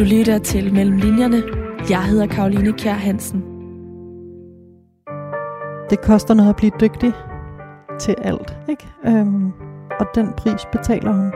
[0.00, 1.42] Du lytter til Mellem Linjerne.
[1.90, 3.42] Jeg hedder Karoline Kjær Hansen.
[5.90, 7.12] Det koster noget at blive dygtig
[7.98, 8.86] til alt, ikke?
[9.06, 9.52] Øhm,
[10.00, 11.32] og den pris betaler hun.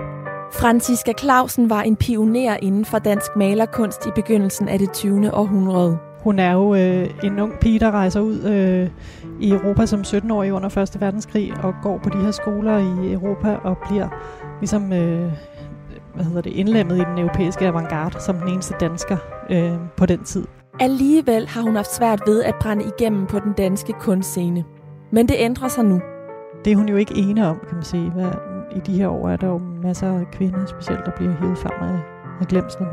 [0.53, 5.35] Franziska Clausen var en pioner inden for dansk malerkunst i begyndelsen af det 20.
[5.35, 5.99] århundrede.
[6.21, 8.91] Hun er jo øh, en ung pige, der rejser ud øh,
[9.41, 11.01] i Europa som 17-årig under 1.
[11.01, 14.09] verdenskrig og går på de her skoler i Europa og bliver
[14.61, 15.33] ligesom øh,
[16.15, 19.17] hvad hedder det, indlemmet i den europæiske avantgarde som den eneste dansker
[19.51, 20.45] øh, på den tid.
[20.81, 24.65] Alligevel har hun haft svært ved at brænde igennem på den danske kunstscene.
[25.13, 26.01] Men det ændrer sig nu.
[26.65, 28.11] Det er hun jo ikke ene om, kan man sige.
[28.11, 28.31] Hvad,
[28.77, 31.89] I de her år er der jo masser af kvinder, specielt der bliver hævet frem
[31.89, 31.99] af,
[32.41, 32.89] af glemslen.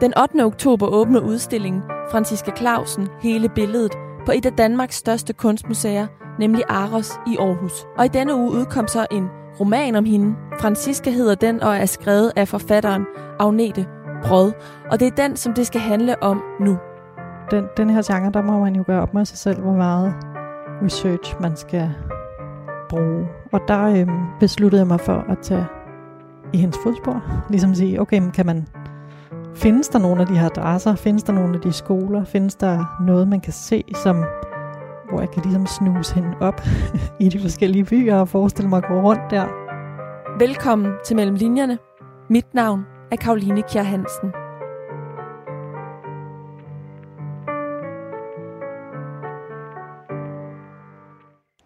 [0.00, 0.44] Den 8.
[0.44, 3.92] oktober åbner udstillingen Franziska Clausen hele billedet
[4.26, 6.06] på et af Danmarks største kunstmuseer,
[6.38, 7.86] nemlig Aros i Aarhus.
[7.98, 9.28] Og i denne uge udkom så en
[9.60, 10.34] roman om hende.
[10.60, 13.04] Francisca hedder den og er skrevet af forfatteren
[13.38, 13.86] Agnete
[14.24, 14.52] Brød.
[14.90, 16.78] Og det er den, som det skal handle om nu.
[17.50, 20.14] Den, den her genre, der må man jo gøre op med sig selv, hvor meget
[20.84, 21.90] research man skal
[22.88, 23.26] bruge.
[23.52, 25.66] Og der øhm, besluttede jeg mig for at tage
[26.52, 27.22] i hendes fodspor.
[27.50, 28.66] Ligesom sige, okay, men kan man
[29.54, 30.94] Findes der nogle af de her adresser?
[30.94, 32.24] Findes der nogle af de skoler?
[32.24, 34.24] Findes der noget, man kan se, som,
[35.10, 36.60] hvor jeg kan ligesom snuse hende op
[37.20, 39.46] i de forskellige byer og forestille mig at gå rundt der?
[40.38, 41.78] Velkommen til Mellem Linjerne.
[42.30, 44.32] Mit navn er Karoline Kjær Hansen.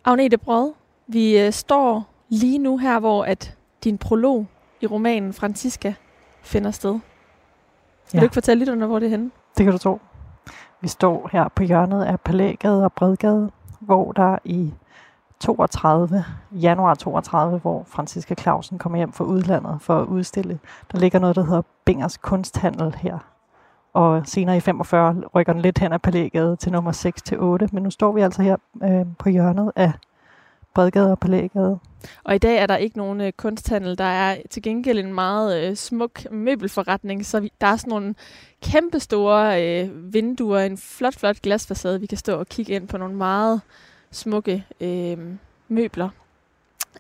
[0.04, 0.72] Agnete Brød,
[1.06, 4.46] vi øh, står lige nu her, hvor at din prolog
[4.80, 5.94] i romanen Franziska
[6.42, 6.92] finder sted.
[6.92, 7.00] Vil
[8.14, 8.18] ja.
[8.18, 9.30] du ikke fortælle lidt hvor det er henne?
[9.58, 9.98] Det kan du tro.
[10.82, 14.74] Vi står her på hjørnet af Palægade og Bredgade, hvor der i
[15.40, 20.58] 32, januar 32, hvor Franziska Clausen kommer hjem fra udlandet for at udstille.
[20.92, 23.18] Der ligger noget, der hedder Bingers Kunsthandel her.
[23.92, 27.68] Og senere i 45 rykker den lidt hen af Palægade til nummer 6 til 8.
[27.72, 29.92] Men nu står vi altså her øh, på hjørnet af
[30.74, 31.78] Bredgade og Palægade.
[32.24, 33.98] Og i dag er der ikke nogen øh, kunsthandel.
[33.98, 38.14] Der er til gengæld en meget øh, smuk møbelforretning, så vi, der er sådan nogle
[38.62, 42.00] kæmpe store øh, vinduer, en flot, flot glasfacade.
[42.00, 43.60] Vi kan stå og kigge ind på nogle meget
[44.10, 45.18] smukke øh,
[45.68, 46.08] møbler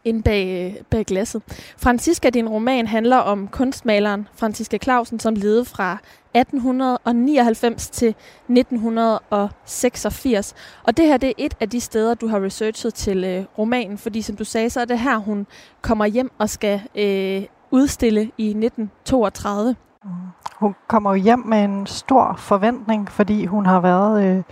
[0.04, 1.42] ind bag, øh, bag glasset.
[1.76, 5.98] Francisca, din roman, handler om kunstmaleren Franziska Clausen, som levede fra
[6.34, 8.14] 1899 til
[8.48, 10.54] 1986.
[10.82, 13.98] Og det her det er et af de steder, du har researchet til øh, romanen,
[13.98, 15.46] fordi som du sagde, så er det her, hun
[15.82, 19.76] kommer hjem og skal øh, udstille i 1932.
[20.56, 24.42] Hun kommer jo hjem med en stor forventning, fordi hun har været øh,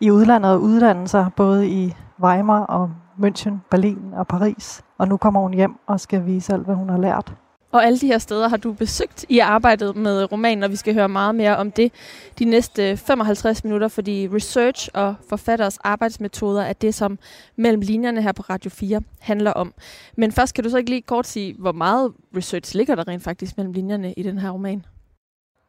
[0.00, 2.90] i udlandet og uddannet sig, både i Weimar og
[3.20, 4.84] München, Berlin og Paris.
[4.98, 7.34] Og nu kommer hun hjem og skal vise alt, hvad hun har lært.
[7.72, 10.94] Og alle de her steder har du besøgt i arbejdet med romanen, og vi skal
[10.94, 11.92] høre meget mere om det
[12.38, 17.18] de næste 55 minutter, fordi research og forfatteres arbejdsmetoder er det, som
[17.56, 19.74] mellem linjerne her på Radio 4 handler om.
[20.16, 23.22] Men først kan du så ikke lige kort sige, hvor meget research ligger der rent
[23.22, 24.84] faktisk mellem linjerne i den her roman?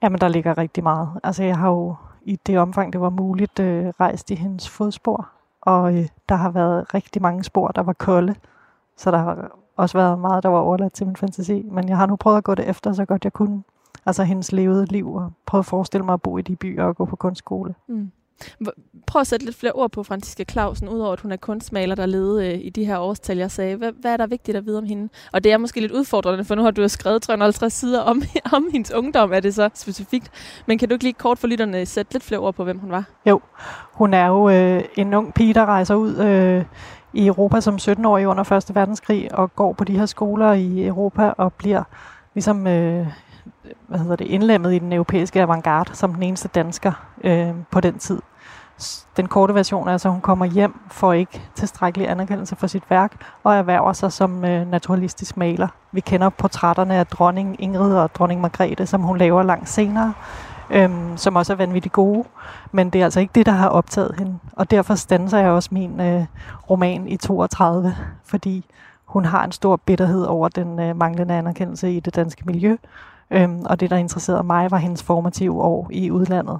[0.03, 1.09] Jamen, der ligger rigtig meget.
[1.23, 1.95] Altså, jeg har jo
[2.25, 6.49] i det omfang, det var muligt, øh, rejst i hendes fodspor og øh, der har
[6.49, 8.35] været rigtig mange spor, der var kolde,
[8.97, 12.05] så der har også været meget, der var overladt til min fantasi, men jeg har
[12.05, 13.63] nu prøvet at gå det efter, så godt jeg kunne.
[14.05, 16.95] Altså hendes levede liv, og prøvet at forestille mig at bo i de byer og
[16.95, 17.75] gå på kunstskole.
[17.87, 18.11] Mm.
[19.07, 22.05] Prøv at sætte lidt flere ord på Franziska Clausen, udover at hun er kunstmaler, der
[22.05, 23.75] levede øh, i de her årstal, jeg sagde.
[23.75, 25.09] Hvad, hvad er der vigtigt at vide om hende?
[25.33, 28.21] Og det er måske lidt udfordrende, for nu har du jo skrevet 350 sider om,
[28.53, 30.31] om hendes ungdom, er det så specifikt.
[30.65, 32.91] Men kan du ikke lige kort for lytterne sætte lidt flere ord på, hvem hun
[32.91, 33.03] var?
[33.25, 33.41] Jo,
[33.93, 36.65] hun er jo øh, en ung pige, der rejser ud øh,
[37.13, 38.75] i Europa som 17-årig under 1.
[38.75, 41.83] verdenskrig, og går på de her skoler i Europa og bliver
[42.33, 42.67] ligesom...
[42.67, 43.07] Øh,
[43.87, 46.91] hvad hedder det, indlemmet i den europæiske avantgarde som den eneste dansker
[47.23, 48.19] øh, på den tid
[49.17, 52.83] den korte version er altså, at hun kommer hjem for ikke tilstrækkelig anerkendelse for sit
[52.89, 53.11] værk,
[53.43, 55.67] og erhverver sig som øh, naturalistisk maler.
[55.91, 60.13] Vi kender portrætterne af dronning Ingrid og dronning Margrethe, som hun laver langt senere,
[60.69, 62.23] øh, som også er vanvittigt gode.
[62.71, 64.39] Men det er altså ikke det, der har optaget hende.
[64.51, 66.25] Og derfor standser jeg også min øh,
[66.69, 67.95] roman i 32,
[68.25, 68.65] fordi
[69.05, 72.77] hun har en stor bitterhed over den øh, manglende anerkendelse i det danske miljø.
[73.31, 76.59] Øhm, og det, der interesserede mig, var hendes formative år i udlandet.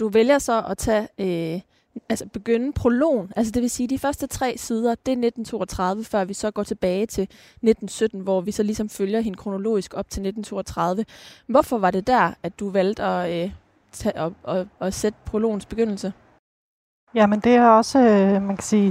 [0.00, 1.60] Du vælger så at tage, øh,
[2.08, 6.24] altså begynde prologen, altså det vil sige, de første tre sider, det er 1932, før
[6.24, 10.20] vi så går tilbage til 1917, hvor vi så ligesom følger hende kronologisk op til
[10.20, 11.04] 1932.
[11.46, 13.52] Hvorfor var det der, at du valgte at, øh,
[13.92, 16.12] tage, at, at, at sætte prologens begyndelse?
[17.14, 18.86] Jamen det er også, øh, man kan sige,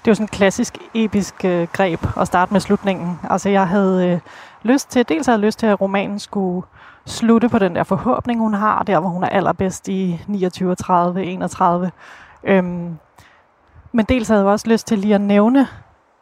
[0.00, 3.18] det er jo sådan en klassisk episk øh, greb at starte med slutningen.
[3.30, 4.20] Altså jeg havde øh,
[4.62, 6.66] lyst til, dels havde jeg lyst til, at romanen skulle
[7.06, 11.24] slutte på den der forhåbning, hun har, der hvor hun er allerbedst i 29, 30,
[11.24, 11.90] 31.
[12.44, 12.98] Øhm,
[13.92, 15.66] men dels havde jeg også lyst til lige at nævne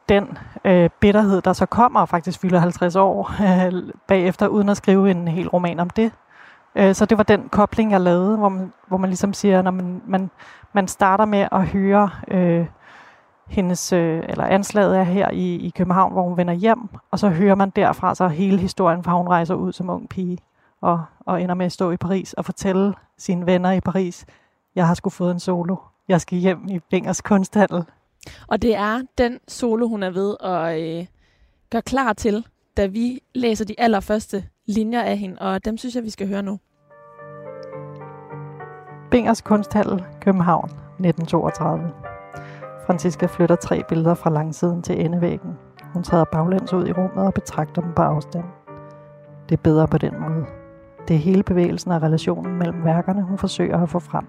[0.09, 4.77] den øh, bitterhed, der så kommer og faktisk fylder 50 år øh, bagefter, uden at
[4.77, 6.13] skrive en hel roman om det.
[6.75, 9.71] Øh, så det var den kobling, jeg lavede, hvor man, hvor man ligesom siger, når
[9.71, 10.31] man, man,
[10.73, 12.67] man starter med at høre øh,
[13.49, 17.29] hendes, øh, eller anslaget er her i, i København, hvor hun vender hjem, og så
[17.29, 20.39] hører man derfra så hele historien, fra hun rejser ud som ung pige,
[20.81, 24.27] og, og ender med at stå i Paris og fortælle sine venner i Paris,
[24.75, 25.77] jeg har sgu fået en solo,
[26.09, 27.85] jeg skal hjem i Bingers kunsthandel.
[28.47, 31.07] Og det er den solo, hun er ved at øh,
[31.71, 32.47] gøre klar til,
[32.77, 36.43] da vi læser de allerførste linjer af hende, og dem synes jeg, vi skal høre
[36.43, 36.59] nu.
[39.11, 42.08] Bingers Kunsthandel, København, 1932.
[42.89, 45.59] Francisca flytter tre billeder fra langsiden til endevæggen.
[45.93, 48.45] Hun træder baglæns ud i rummet og betragter dem på afstand.
[49.49, 50.47] Det er bedre på den måde.
[51.09, 54.25] Det er hele bevægelsen og relationen mellem værkerne, hun forsøger at få frem.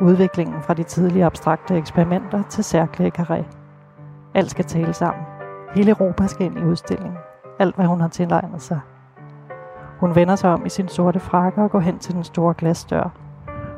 [0.00, 3.42] Udviklingen fra de tidlige abstrakte eksperimenter til særkle karé.
[4.34, 5.24] Alt skal tale sammen.
[5.74, 7.18] Hele Europa skal ind i udstillingen.
[7.58, 8.80] Alt, hvad hun har tilegnet sig.
[10.00, 13.10] Hun vender sig om i sin sorte frakke og går hen til den store glasdør.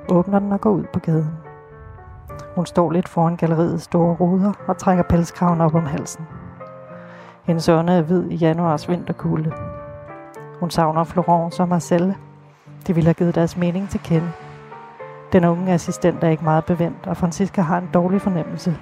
[0.08, 1.39] Åbner den og går ud på gaden.
[2.54, 6.26] Hun står lidt foran galleriets store ruder og trækker pelskraven op om halsen.
[7.44, 9.52] Hendes ånde er hvid i januars vinterkulde.
[10.60, 12.16] Hun savner Florence og Marcelle.
[12.86, 14.32] De ville have givet deres mening til kende.
[15.32, 18.76] Den unge assistent er ikke meget bevendt, og Francisca har en dårlig fornemmelse.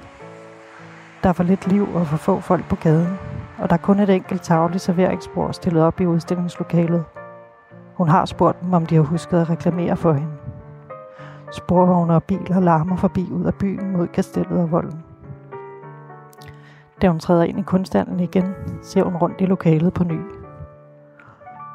[1.22, 3.18] Der er for lidt liv og for få folk på gaden,
[3.58, 7.04] og der er kun et enkelt tavligt serveringsbord stillet op i udstillingslokalet.
[7.94, 10.32] Hun har spurgt dem, om de har husket at reklamere for hende.
[11.52, 15.02] Sporvogne og biler larmer forbi ud af byen mod kastellet og volden.
[17.02, 20.20] Da hun træder ind i kunsthandlen igen, ser hun rundt i lokalet på ny.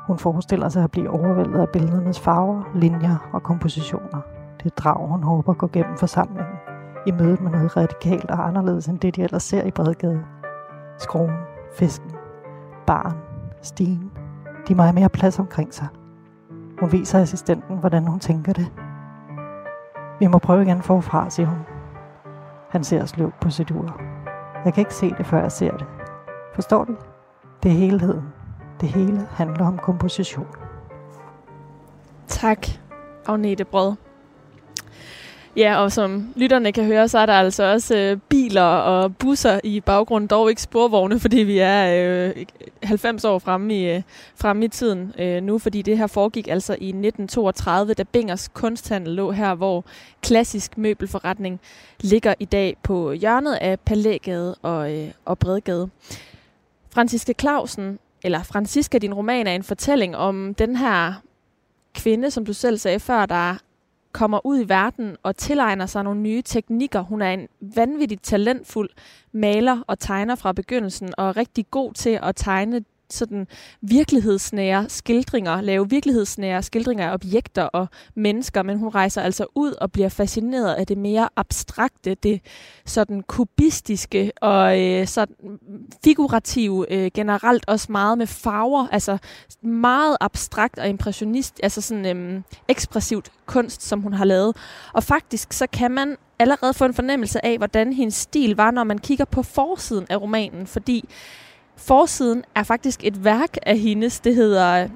[0.08, 4.22] Hun forestiller sig at blive overvældet af billedernes farver, linjer og kompositioner.
[4.64, 6.56] Det drag, hun håber går gennem forsamlingen
[7.08, 10.24] i mødet med noget radikalt og anderledes end det, de ellers ser i Bredgade.
[10.98, 11.32] Skroen,
[11.78, 12.12] fisken,
[12.88, 13.18] baren,
[13.62, 14.12] stigen.
[14.68, 15.88] De meget mere plads omkring sig.
[16.80, 18.72] Hun viser assistenten, hvordan hun tænker det.
[20.24, 21.60] Vi må prøve igen forfra, siger hun.
[22.70, 24.02] Han ser sløvt på sit ur.
[24.66, 25.86] Jeg kan ikke se det, før jeg ser det.
[26.56, 26.96] Forstår du?
[27.64, 28.24] Det er helheden.
[28.82, 30.48] Det hele handler om komposition.
[32.28, 32.68] Tak,
[33.26, 33.96] Agnete Brød.
[35.58, 39.60] Ja, og som lytterne kan høre, så er der altså også øh, biler og busser
[39.64, 42.46] i baggrunden, dog ikke sporvogne, fordi vi er øh,
[42.84, 44.02] 90 år fremme i, øh,
[44.36, 49.14] fremme i tiden øh, nu, fordi det her foregik altså i 1932, da Bingers kunsthandel
[49.14, 49.86] lå her, hvor
[50.22, 51.60] klassisk møbelforretning
[52.02, 55.90] ligger i dag på hjørnet af Palægade og, øh, og Bredgade.
[56.90, 61.14] Franciske Clausen, eller Franziska, din roman, er en fortælling om den her
[61.96, 63.56] kvinde, som du selv sagde før, der
[64.14, 67.02] kommer ud i verden og tilegner sig nogle nye teknikker.
[67.02, 68.90] Hun er en vanvittigt talentfuld
[69.32, 72.84] maler og tegner fra begyndelsen, og er rigtig god til at tegne
[73.14, 73.48] sådan
[73.82, 79.92] virkelighedsnære skildringer, lave virkelighedsnære skildringer af objekter og mennesker, men hun rejser altså ud og
[79.92, 82.42] bliver fascineret af det mere abstrakte, det
[82.86, 85.36] sådan kubistiske og øh, sådan
[86.04, 89.18] figurative, øh, generelt også meget med farver, altså
[89.62, 94.56] meget abstrakt og impressionist, altså sådan øh, ekspressivt kunst, som hun har lavet.
[94.94, 98.84] Og faktisk så kan man allerede få en fornemmelse af, hvordan hendes stil var, når
[98.84, 101.10] man kigger på forsiden af romanen, fordi
[101.76, 104.20] Forsiden er faktisk et værk af hendes.
[104.20, 104.90] Det hedder øh,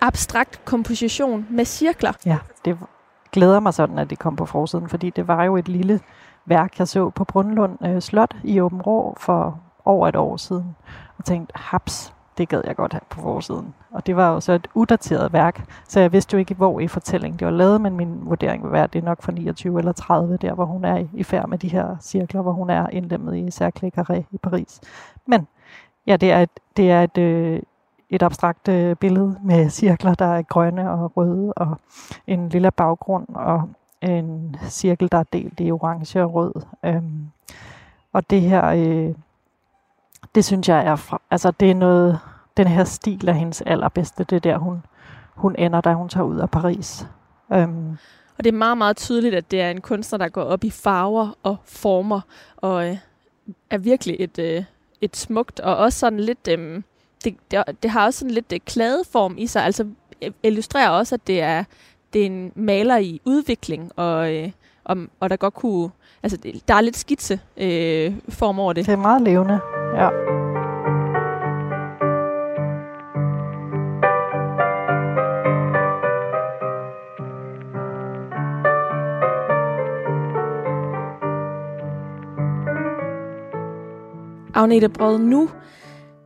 [0.00, 2.12] Abstrakt komposition med cirkler.
[2.26, 2.78] Ja, det
[3.32, 6.00] glæder mig sådan, at det kom på forsiden, fordi det var jo et lille
[6.46, 10.76] værk, jeg så på Brundlund øh, Slot i Åben Rå for over et år siden.
[11.18, 13.74] Og tænkte, haps, det gad jeg godt have på forsiden.
[13.90, 16.88] Og det var jo så et udateret værk, så jeg vidste jo ikke, hvor i
[16.88, 19.78] fortællingen det var lavet, men min vurdering vil være, at det er nok fra 29
[19.78, 22.88] eller 30, der hvor hun er i færd med de her cirkler, hvor hun er
[22.88, 24.80] indlemmet i Cercle Carré i Paris.
[25.26, 25.46] Men
[26.06, 27.62] Ja, det er et, det er et, øh,
[28.10, 31.80] et abstrakt øh, billede med cirkler, der er grønne og røde, og
[32.26, 33.68] en lille baggrund, og
[34.02, 36.52] en cirkel, der er delt i orange og rød.
[36.84, 37.30] Øhm,
[38.12, 39.14] og det her, øh,
[40.34, 42.18] det synes jeg er, fra, altså det er noget,
[42.56, 44.24] den her stil er hendes allerbedste.
[44.24, 44.82] Det er der, hun,
[45.34, 47.06] hun ender, da hun tager ud af Paris.
[47.52, 47.96] Øhm,
[48.38, 50.70] og det er meget, meget tydeligt, at det er en kunstner, der går op i
[50.70, 52.20] farver og former,
[52.56, 52.96] og øh,
[53.70, 54.64] er virkelig et, øh,
[55.00, 56.84] et smukt, og også sådan lidt, øhm,
[57.24, 59.86] det, det, det har også sådan lidt øh, kladeform i sig, altså
[60.22, 61.64] øh, illustrerer også, at det er,
[62.12, 64.50] det er en maler i udvikling, og, øh,
[64.84, 65.90] og, og der godt kunne,
[66.22, 66.38] altså
[66.68, 68.86] der er lidt skitse øh, form over det.
[68.86, 69.60] Det er meget levende,
[69.94, 70.39] ja.
[84.60, 85.50] Agnete Brød, nu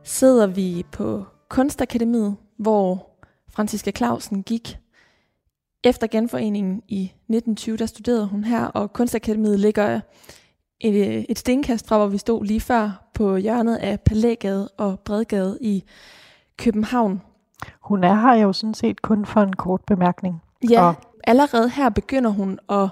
[0.03, 3.09] sidder vi på Kunstakademiet, hvor
[3.49, 4.77] Franziska Clausen gik.
[5.83, 9.99] Efter genforeningen i 1920, der studerede hun her, og Kunstakademiet ligger
[10.81, 15.57] et, et stenkast fra, hvor vi stod lige før på hjørnet af Palægade og Bredgade
[15.61, 15.83] i
[16.57, 17.21] København.
[17.81, 20.41] Hun er her jo sådan set kun for en kort bemærkning.
[20.69, 22.89] Ja, og allerede her begynder hun at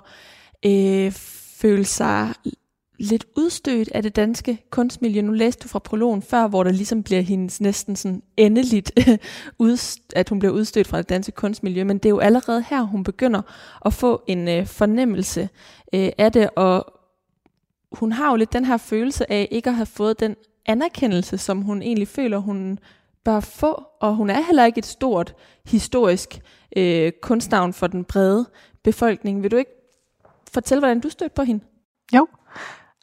[0.66, 1.12] øh,
[1.62, 2.34] føle sig
[3.00, 5.22] lidt udstødt af det danske kunstmiljø.
[5.22, 8.92] Nu læste du fra prologen før, hvor der ligesom bliver hendes næsten sådan endeligt,
[10.16, 13.04] at hun bliver udstødt fra det danske kunstmiljø, men det er jo allerede her, hun
[13.04, 13.42] begynder
[13.86, 15.50] at få en øh, fornemmelse
[15.94, 16.94] øh, af det, og
[17.92, 20.36] hun har jo lidt den her følelse af ikke at have fået den
[20.66, 22.80] anerkendelse, som hun egentlig føler, hun
[23.24, 25.36] bør få, og hun er heller ikke et stort
[25.66, 26.42] historisk
[26.78, 28.50] øh, kunstnavn for den brede
[28.84, 29.44] befolkning.
[29.44, 29.72] Vil du ikke
[30.54, 31.64] fortælle, hvordan du stødte på hende?
[32.16, 32.28] Jo,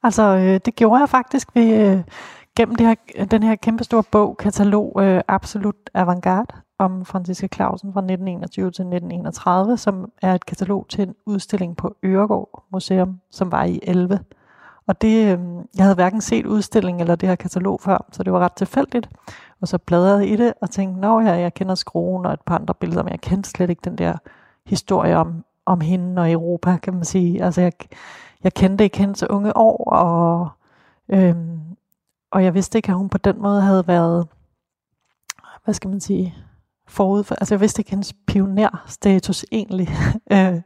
[0.03, 2.03] Altså, øh, det gjorde jeg faktisk ved, øh,
[2.57, 8.01] gennem det her, den her kæmpestore bog, katalog øh, Absolut Avantgarde, om Franziska Clausen fra
[8.01, 13.65] 1921 til 1931, som er et katalog til en udstilling på Øregård Museum, som var
[13.65, 14.21] i 11.
[14.87, 15.39] Og det, øh,
[15.77, 19.09] jeg havde hverken set udstillingen eller det her katalog før, så det var ret tilfældigt.
[19.61, 22.59] Og så bladrede i det og tænkte, nå ja, jeg kender skruen og et par
[22.59, 24.15] andre billeder, men jeg kendte slet ikke den der
[24.67, 27.45] historie om, om hende og Europa, kan man sige.
[27.45, 27.73] Altså jeg,
[28.45, 30.49] jeg kendte ikke hende så unge år, og,
[31.09, 31.61] øhm,
[32.31, 34.29] og jeg vidste ikke, at hun på den måde havde været,
[35.65, 36.35] hvad skal man sige,
[36.89, 39.89] forud for, altså jeg vidste ikke hendes pionerstatus egentlig.
[40.33, 40.61] øh,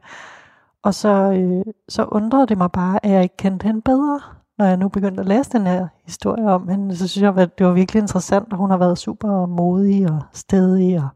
[0.83, 4.21] og så, øh, så undrede det mig bare, at jeg ikke kendte hende bedre.
[4.57, 7.57] Når jeg nu begyndte at læse den her historie om hende, så synes jeg, at
[7.57, 11.09] det var virkelig interessant, og hun har været super modig og stedig og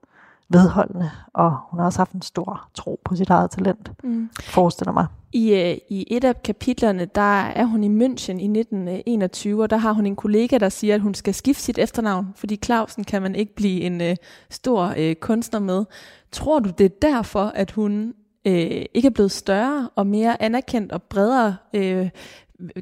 [0.49, 4.29] vedholdende, og hun har også haft en stor tro på sit eget talent, mm.
[4.41, 5.05] forestiller mig.
[5.33, 9.77] I, øh, I et af kapitlerne, der er hun i München i 1921, og der
[9.77, 13.21] har hun en kollega, der siger, at hun skal skifte sit efternavn, fordi Clausen kan
[13.21, 14.15] man ikke blive en uh,
[14.49, 15.85] stor uh, kunstner med.
[16.31, 18.13] Tror du, det er derfor, at hun
[18.45, 18.53] uh,
[18.93, 22.09] ikke er blevet større og mere anerkendt og bredere uh,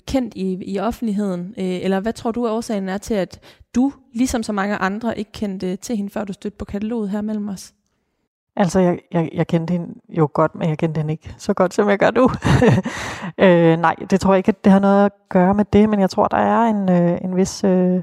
[0.08, 1.54] kendt i, i offentligheden?
[1.58, 3.40] Øh, eller hvad tror du, at årsagen er til, at
[3.76, 7.22] du, ligesom så mange andre, ikke kendte til hende, før du stødte på kataloget her
[7.22, 7.74] mellem os?
[8.56, 11.74] Altså, jeg, jeg, jeg kendte hende jo godt, men jeg kendte hende ikke så godt,
[11.74, 12.30] som jeg gør nu.
[13.46, 16.00] øh, nej, det tror jeg ikke, at det har noget at gøre med det, men
[16.00, 18.02] jeg tror, der er en, øh, en vis øh,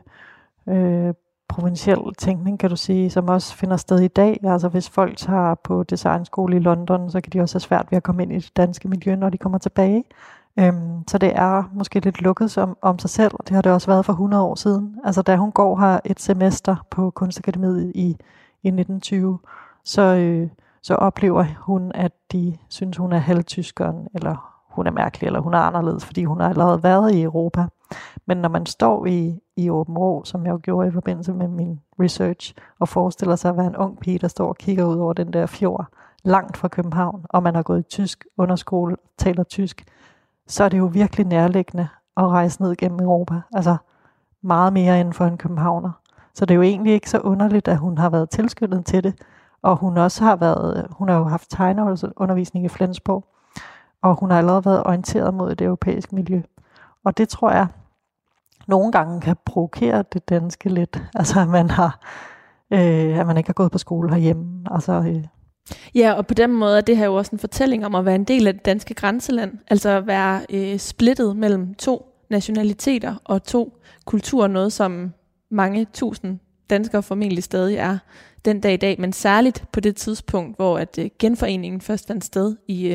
[0.69, 1.14] øh,
[1.49, 4.40] provinciel tænkning, kan du sige, som også finder sted i dag.
[4.45, 7.97] Altså, hvis folk tager på designskole i London, så kan de også have svært ved
[7.97, 10.04] at komme ind i det danske miljø, når de kommer tilbage.
[10.58, 13.73] Øhm, så det er måske lidt lukket som, om sig selv, og det har det
[13.73, 14.96] også været for 100 år siden.
[15.04, 18.16] Altså, da hun går her et semester på Kunstakademiet i,
[18.62, 19.38] i 1920,
[19.84, 20.49] så, øh,
[20.82, 25.54] så oplever hun, at de synes, hun er halvtyskeren, eller hun er mærkelig, eller hun
[25.54, 27.66] er anderledes, fordi hun har allerede været i Europa.
[28.26, 31.49] Men når man står i, i Åben Rå, som jeg jo gjorde i forbindelse med
[31.49, 34.96] min research, og forestiller sig at være en ung pige, der står og kigger ud
[34.96, 35.87] over den der fjord,
[36.25, 39.84] langt fra København, og man har gået i tysk underskole, taler tysk,
[40.47, 43.41] så er det jo virkelig nærliggende at rejse ned gennem Europa.
[43.55, 43.77] Altså
[44.43, 45.91] meget mere end for en københavner.
[46.35, 49.15] Så det er jo egentlig ikke så underligt, at hun har været tilskyndet til det,
[49.63, 53.25] og hun også har været, hun har jo haft tegneundervisning i Flensborg,
[54.03, 56.43] og hun har allerede været orienteret mod det europæiske miljø.
[57.05, 57.67] Og det tror jeg
[58.67, 61.03] nogle gange kan provokere det danske lidt.
[61.15, 62.01] Altså at man har,
[62.71, 64.67] øh, at man ikke har gået på skole herhjemme.
[64.71, 65.25] Altså, øh.
[65.94, 68.14] Ja, og på den måde er det her jo også en fortælling om at være
[68.14, 69.59] en del af det danske grænseland.
[69.68, 75.12] Altså at være øh, splittet mellem to nationaliteter og to kulturer, noget som
[75.50, 76.38] mange tusind
[76.71, 77.99] danskere formentlig stadig er
[78.44, 82.25] den dag i dag, men særligt på det tidspunkt, hvor at uh, genforeningen først fandt
[82.25, 82.92] sted i, uh,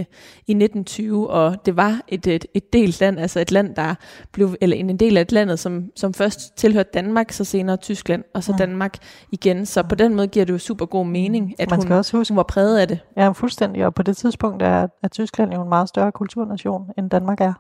[0.47, 3.95] i 1920, og det var et, et, et delt land, altså et land, der
[4.31, 8.23] blev, eller en del af et landet, som, som først tilhørte Danmark, så senere Tyskland,
[8.33, 8.57] og så mm.
[8.57, 8.97] Danmark
[9.31, 9.65] igen.
[9.65, 12.17] Så på den måde giver det jo super god mening, at Man skal hun, også
[12.17, 12.99] huske, hun var præget af det.
[13.17, 17.09] Ja, fuldstændig, og på det tidspunkt er, er Tyskland jo en meget større kulturnation, end
[17.09, 17.53] Danmark er.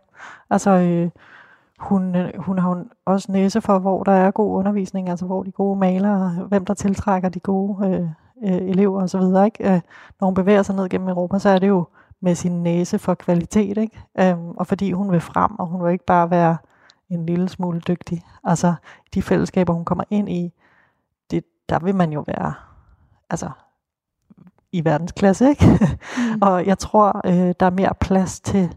[0.49, 1.09] Altså, øh,
[1.79, 5.51] hun, øh, hun har også næse for, hvor der er god undervisning, altså hvor de
[5.51, 8.01] gode malere, hvem der tiltrækker de gode øh,
[8.43, 9.45] øh, elever osv.
[9.45, 9.73] Ikke?
[9.73, 9.81] Øh,
[10.19, 11.85] når hun bevæger sig ned gennem Europa, så er det jo
[12.21, 14.03] med sin næse for kvalitet, ikke?
[14.19, 16.57] Øhm, og fordi hun vil frem, og hun vil ikke bare være
[17.09, 18.21] en lille smule dygtig.
[18.43, 18.73] Altså,
[19.13, 20.53] de fællesskaber, hun kommer ind i,
[21.31, 22.53] det, der vil man jo være,
[23.29, 23.49] altså,
[24.71, 25.65] i verdensklasse, ikke?
[25.65, 26.41] Mm.
[26.47, 28.75] og jeg tror, øh, der er mere plads til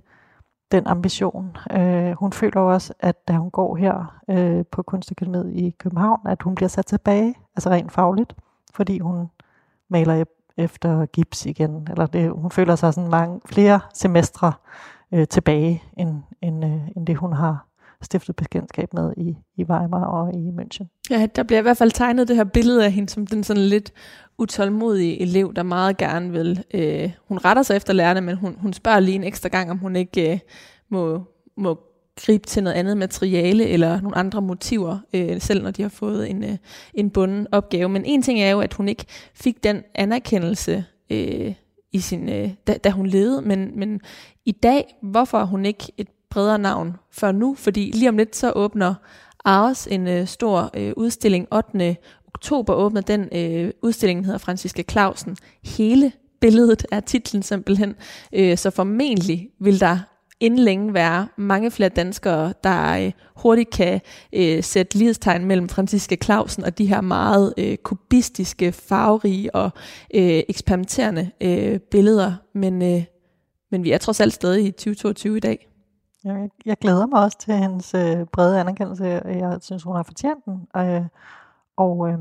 [0.72, 1.56] den ambition.
[1.70, 6.42] Øh, hun føler også, at da hun går her øh, på Kunstakademiet i København, at
[6.42, 8.34] hun bliver sat tilbage, altså rent fagligt,
[8.74, 9.30] fordi hun
[9.88, 10.24] maler
[10.56, 11.88] efter gips igen.
[11.90, 14.52] Eller det, hun føler sig sådan mange flere semestre
[15.12, 17.66] øh, tilbage, end, end, øh, end det hun har
[18.02, 21.06] stiftet bekendtskab med i, i Weimar og i München.
[21.10, 23.62] Ja, der bliver i hvert fald tegnet det her billede af hende som den sådan
[23.62, 23.92] lidt
[24.38, 26.64] utålmodige elev, der meget gerne vil.
[26.74, 29.78] Øh, hun retter sig efter lærerne, men hun, hun spørger lige en ekstra gang, om
[29.78, 30.38] hun ikke øh,
[30.90, 31.22] må,
[31.56, 31.80] må
[32.16, 36.30] gribe til noget andet materiale eller nogle andre motiver, øh, selv når de har fået
[36.30, 36.56] en, øh,
[36.94, 37.88] en bunden opgave.
[37.88, 39.04] Men en ting er jo, at hun ikke
[39.34, 41.54] fik den anerkendelse, øh,
[41.92, 44.00] i sin, øh, da, da hun levede, men, men
[44.44, 47.54] i dag, hvorfor er hun ikke et bredere navn før nu?
[47.54, 48.94] Fordi lige om lidt så åbner
[49.44, 51.96] Ars en øh, stor øh, udstilling 8.
[52.34, 55.36] oktober åbner den øh, udstilling, der hedder Franziske Clausen.
[55.64, 57.94] Hele billedet er titlen simpelthen,
[58.32, 59.98] øh, så formentlig vil der
[60.40, 64.00] inden længe være mange flere danskere, der øh, hurtigt kan
[64.32, 69.70] øh, sætte lighedstegn mellem Franziske Clausen og de her meget øh, kubistiske, farverige og
[70.14, 72.34] øh, eksperimenterende øh, billeder.
[72.54, 73.04] Men, øh,
[73.70, 75.71] men vi er trods alt stadig i 2022 i dag.
[76.24, 79.04] Jeg, jeg glæder mig også til hendes øh, brede anerkendelse.
[79.24, 80.68] Jeg synes, hun har fortjent den.
[80.76, 81.06] Øh,
[81.76, 82.18] og øh,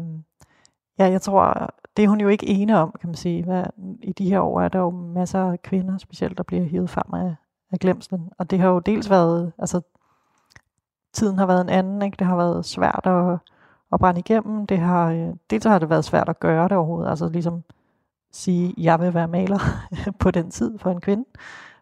[1.00, 3.44] ja, jeg tror, det er hun jo ikke ene om, kan man sige.
[3.44, 3.64] Hvad,
[4.02, 7.14] I de her år er der jo masser af kvinder, specielt, der bliver hivet frem
[7.14, 7.36] af,
[7.72, 8.30] af glemslen.
[8.38, 9.82] Og det har jo dels været, altså
[11.14, 12.16] tiden har været en anden, ikke?
[12.20, 13.38] det har været svært at,
[13.94, 14.68] at brænde igennem.
[14.68, 17.64] Det har, øh, dels har det været svært at gøre det overhovedet, altså ligesom
[18.32, 19.60] sige, jeg vil være maler
[20.20, 21.26] på den tid for en kvinde.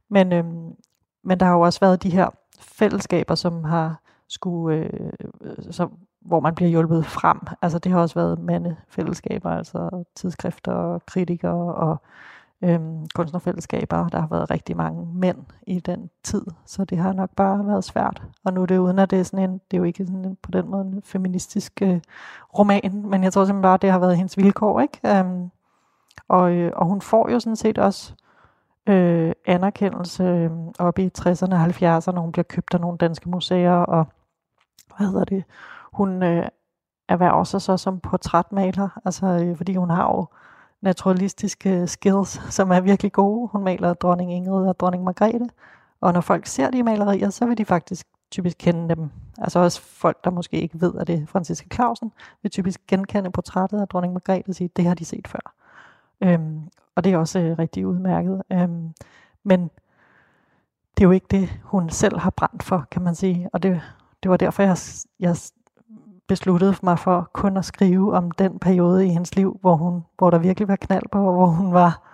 [0.10, 0.76] Men, øhm,
[1.24, 5.10] men der har jo også været de her fællesskaber, som har skulle, øh,
[5.42, 5.88] øh så,
[6.22, 7.40] hvor man bliver hjulpet frem.
[7.62, 12.02] Altså det har også været mandefællesskaber, altså tidsskrifter og kritikere og
[12.64, 14.08] øhm, kunstnerfællesskaber.
[14.08, 17.84] Der har været rigtig mange mænd i den tid, så det har nok bare været
[17.84, 18.24] svært.
[18.46, 20.26] Og nu er det uden, at det er sådan en, det er jo ikke sådan
[20.26, 22.00] en, på den måde en feministisk øh,
[22.60, 25.00] roman, men jeg tror simpelthen bare, at det har været hendes vilkår, ikke?
[25.06, 25.52] Øhm,
[26.28, 28.14] og, øh, og hun får jo sådan set også
[28.88, 33.30] øh, anerkendelse øh, op i 60'erne og 70'erne, når hun bliver købt af nogle danske
[33.30, 34.08] museer, og
[34.98, 35.44] hvad hedder det,
[35.94, 36.48] hun øh,
[37.10, 40.26] erhverver sig så som portrætmaler, altså øh, fordi hun har jo
[40.82, 43.50] naturalistiske skills, som er virkelig gode.
[43.52, 45.50] Hun maler dronning Ingrid og dronning Margrethe,
[46.02, 49.10] og når folk ser de malerier, så vil de faktisk typisk kende dem.
[49.38, 53.32] Altså også folk, der måske ikke ved, at det er Franziske Clausen, vil typisk genkende
[53.32, 55.56] portrættet af dronning Margrethe og sige, det har de set før.
[56.22, 56.62] Øhm,
[56.96, 58.42] og det er også øh, rigtig udmærket.
[58.52, 58.94] Øhm,
[59.44, 59.62] men
[60.98, 63.50] det er jo ikke det, hun selv har brændt for, kan man sige.
[63.54, 63.82] Og det,
[64.24, 64.78] det var derfor, jeg,
[65.20, 65.36] jeg
[66.28, 70.30] besluttede mig for kun at skrive om den periode i hendes liv, hvor, hun, hvor
[70.30, 72.10] der virkelig var knald på, og hvor hun var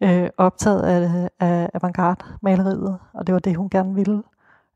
[0.00, 4.22] øh, optaget af, af avantgarde-maleriet, og det var det, hun gerne ville.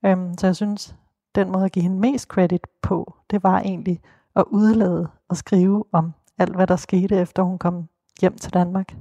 [0.05, 0.97] Øhm, så jeg synes,
[1.35, 4.01] den måde at give hende mest credit på, det var egentlig
[4.37, 7.88] at udlade og skrive om alt, hvad der skete, efter hun kom
[8.23, 8.95] hjem til Danmark.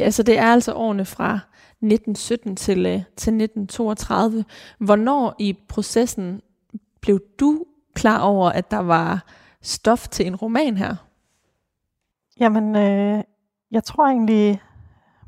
[0.00, 1.38] Ja, så det er altså årene fra
[1.80, 4.44] 1917 til, øh, til 1932.
[4.78, 6.40] Hvornår i processen
[7.00, 9.24] blev du klar over, at der var
[9.62, 10.96] stof til en roman her?
[12.40, 13.24] Jamen, øh,
[13.70, 14.62] jeg tror egentlig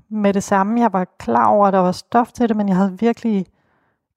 [0.08, 2.76] med det samme, jeg var klar over, at der var stof til det, men jeg
[2.76, 3.46] havde virkelig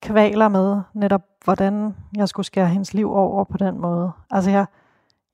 [0.02, 4.12] kvaler med netop, hvordan jeg skulle skære hendes liv over på den måde.
[4.30, 4.66] Altså, jeg,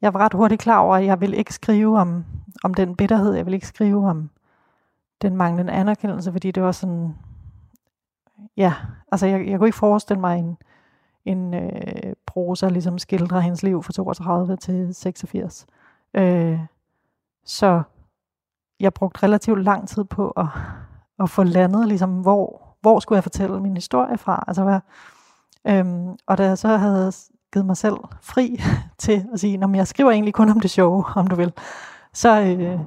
[0.02, 2.24] jeg var ret hurtigt klar over, at jeg ville ikke skrive om,
[2.64, 4.30] om den bitterhed, jeg ville ikke skrive om
[5.22, 7.14] den manglende anerkendelse, fordi det var sådan,
[8.56, 8.74] ja,
[9.12, 10.56] altså jeg, jeg kunne ikke forestille mig en,
[11.24, 15.66] en øh, prosa ligesom skildrer hendes liv fra 32 til 86.
[16.14, 16.60] Øh,
[17.44, 17.82] så
[18.80, 20.46] jeg brugte relativt lang tid på at,
[21.18, 24.44] at få landet, ligesom, hvor, hvor skulle jeg fortælle min historie fra.
[24.46, 24.80] Altså, hvad,
[25.66, 27.12] øhm, og da jeg så havde
[27.52, 28.60] givet mig selv fri
[28.98, 31.52] til at sige, at jeg skriver egentlig kun om det sjove, om du vil,
[32.12, 32.80] så, øh,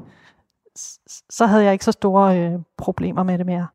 [1.30, 3.68] så havde jeg ikke så store øh, problemer med det mere.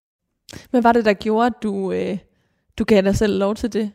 [0.72, 2.18] Men var det, der gjorde, at du, øh,
[2.78, 3.92] du gav dig selv lov til det?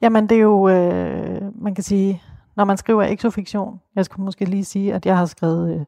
[0.00, 2.22] Jamen det er jo, øh, man kan sige,
[2.56, 5.84] når man skriver exofiktion, jeg skal måske lige sige, at jeg har skrevet øh,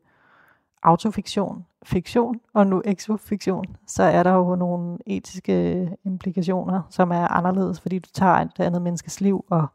[0.82, 7.80] autofiktion, fiktion og nu exofiktion, så er der jo nogle etiske implikationer, som er anderledes,
[7.80, 9.66] fordi du tager et andet menneskes liv og,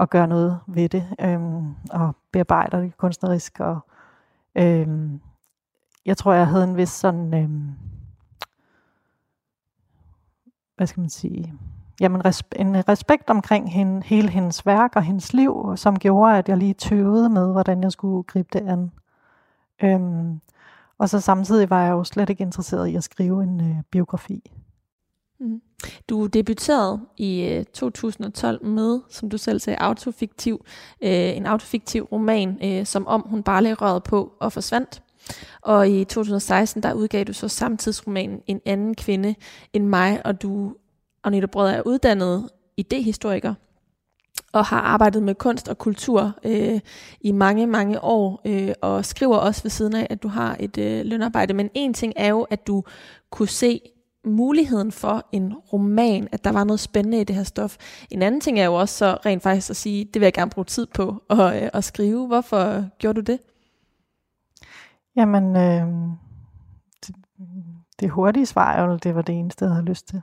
[0.00, 3.60] og gør noget ved det, øhm, og bearbejder det kunstnerisk.
[3.60, 3.78] Og,
[4.54, 5.20] øhm,
[6.06, 7.70] jeg tror, jeg havde en vis sådan, øhm,
[10.76, 11.54] hvad skal man sige,
[12.00, 16.48] jamen, resp- en respekt omkring hende, hele hendes værk og hendes liv, som gjorde, at
[16.48, 18.90] jeg lige tøvede med, hvordan jeg skulle gribe det an.
[19.82, 20.40] Øhm,
[20.98, 24.52] og så samtidig var jeg jo slet ikke interesseret i at skrive en øh, biografi.
[25.40, 25.60] Mm.
[26.08, 30.64] Du debuterede i øh, 2012 med, som du selv sagde, autofiktiv,
[31.02, 35.02] øh, en autofiktiv roman, øh, som om hun bare lagde røret på og forsvandt.
[35.62, 39.34] Og i 2016, der udgav du så samtidsromanen En anden kvinde
[39.72, 40.74] end mig, og du,
[41.24, 43.54] Agneta Brød, er uddannet idehistoriker
[44.52, 46.80] og har arbejdet med kunst og kultur øh,
[47.20, 50.78] i mange, mange år, øh, og skriver også ved siden af, at du har et
[50.78, 51.54] øh, lønarbejde.
[51.54, 52.84] Men en ting er jo, at du
[53.30, 53.80] kunne se
[54.24, 57.76] muligheden for en roman, at der var noget spændende i det her stof.
[58.10, 60.50] En anden ting er jo også så rent faktisk at sige, det vil jeg gerne
[60.50, 62.26] bruge tid på at, øh, at skrive.
[62.26, 63.40] Hvorfor gjorde du det?
[65.16, 65.86] Jamen, øh,
[67.06, 67.16] det,
[68.00, 70.22] det hurtige svar er jo, det var det eneste, jeg havde lyst til.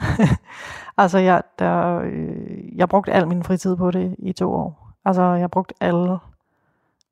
[0.98, 4.92] altså, jeg, der, øh, jeg brugte al min fritid på det i to år.
[5.04, 6.18] Altså, jeg brugte alle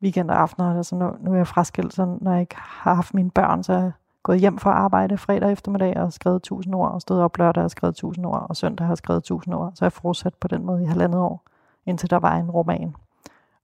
[0.02, 0.76] weekender og aftener.
[0.76, 3.90] Altså, nu, nu er jeg fraskilt, så når jeg ikke har haft mine børn, så
[4.26, 7.70] gået hjem fra arbejde fredag eftermiddag og skrevet 1000 ord, og stået op lørdag og
[7.70, 9.72] skrevet 1000 ord, og søndag har skrevet 1000 ord.
[9.74, 11.42] Så jeg fortsat på den måde i halvandet år,
[11.86, 12.94] indtil der var en roman.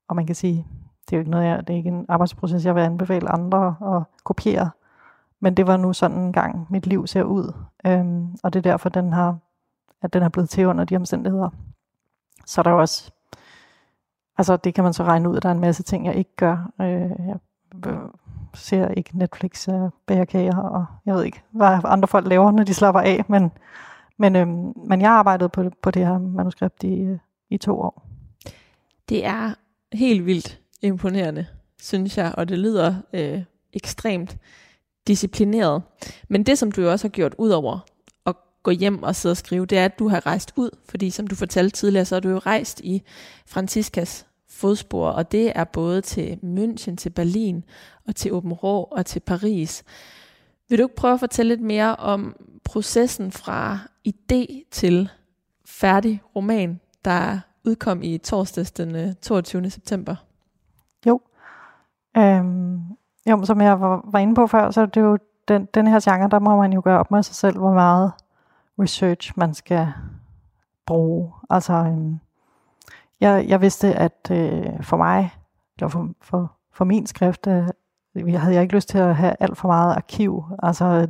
[0.08, 0.66] Og man kan sige,
[1.04, 3.76] det er jo ikke noget, jeg, det er ikke en arbejdsproces, jeg vil anbefale andre
[3.82, 4.70] at kopiere.
[5.40, 7.52] Men det var nu sådan en gang, mit liv ser ud.
[7.86, 9.38] Øhm, og det er derfor, den har,
[10.02, 11.50] at den har blevet til under de omstændigheder.
[12.46, 13.12] Så er der også,
[14.38, 16.36] altså det kan man så regne ud, at der er en masse ting, jeg ikke
[16.36, 16.70] gør.
[16.80, 17.38] Øh, jeg
[17.86, 17.98] øh,
[18.54, 19.92] ser ikke Netflix øh, og
[20.72, 23.24] og jeg ved ikke, hvad andre folk laver, når de slapper af.
[23.28, 23.50] Men,
[24.18, 27.18] men, øhm, men jeg har arbejdet på, på det her manuskript i,
[27.50, 28.06] i to år.
[29.08, 29.54] Det er
[29.92, 31.46] helt vildt imponerende,
[31.82, 34.38] synes jeg, og det lyder øh, ekstremt
[35.06, 35.82] disciplineret.
[36.28, 37.78] Men det, som du også har gjort ud over
[38.26, 41.10] at gå hjem og sidde og skrive, det er, at du har rejst ud, fordi
[41.10, 43.02] som du fortalte tidligere, så har du jo rejst i
[43.46, 47.64] Franciscas fodspor, og det er både til München, til Berlin,
[48.06, 49.84] og til Åben Rå og til Paris.
[50.68, 55.10] Vil du ikke prøve at fortælle lidt mere om processen fra idé til
[55.66, 59.70] færdig roman, der udkom i torsdags den øh, 22.
[59.70, 60.16] September?
[61.06, 61.20] Jo.
[62.16, 62.80] Øhm,
[63.30, 66.00] jo, som jeg var, var inde på før, så er det jo den, den her
[66.00, 68.12] genre, der må man jo gøre op med sig selv, hvor meget
[68.78, 69.92] research man skal
[70.86, 71.32] bruge.
[71.50, 72.18] Altså, øhm,
[73.22, 75.34] jeg, jeg vidste, at øh, for mig,
[75.78, 77.68] eller for, for, for min skrift, øh,
[78.16, 80.44] havde jeg ikke lyst til at have alt for meget arkiv.
[80.62, 81.06] Altså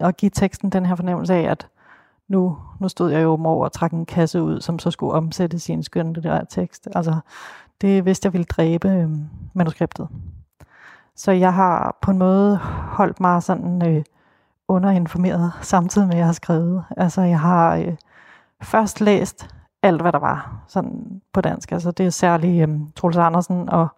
[0.00, 1.68] at give teksten den her fornemmelse af, at
[2.28, 5.68] nu, nu stod jeg jo over og trak en kasse ud, som så skulle omsættes
[5.68, 6.16] i en skøn
[6.48, 6.88] tekst.
[6.94, 7.20] Altså,
[7.80, 9.08] det vidste jeg ville dræbe øh,
[9.54, 10.08] manuskriptet.
[11.16, 12.56] Så jeg har på en måde
[12.92, 14.04] holdt mig sådan øh,
[14.68, 16.84] underinformeret, samtidig med at jeg har skrevet.
[16.96, 17.94] Altså, jeg har øh,
[18.62, 19.48] først læst
[19.82, 21.72] alt, hvad der var sådan på dansk.
[21.72, 23.88] Altså, det er særligt øh, Troels Andersen og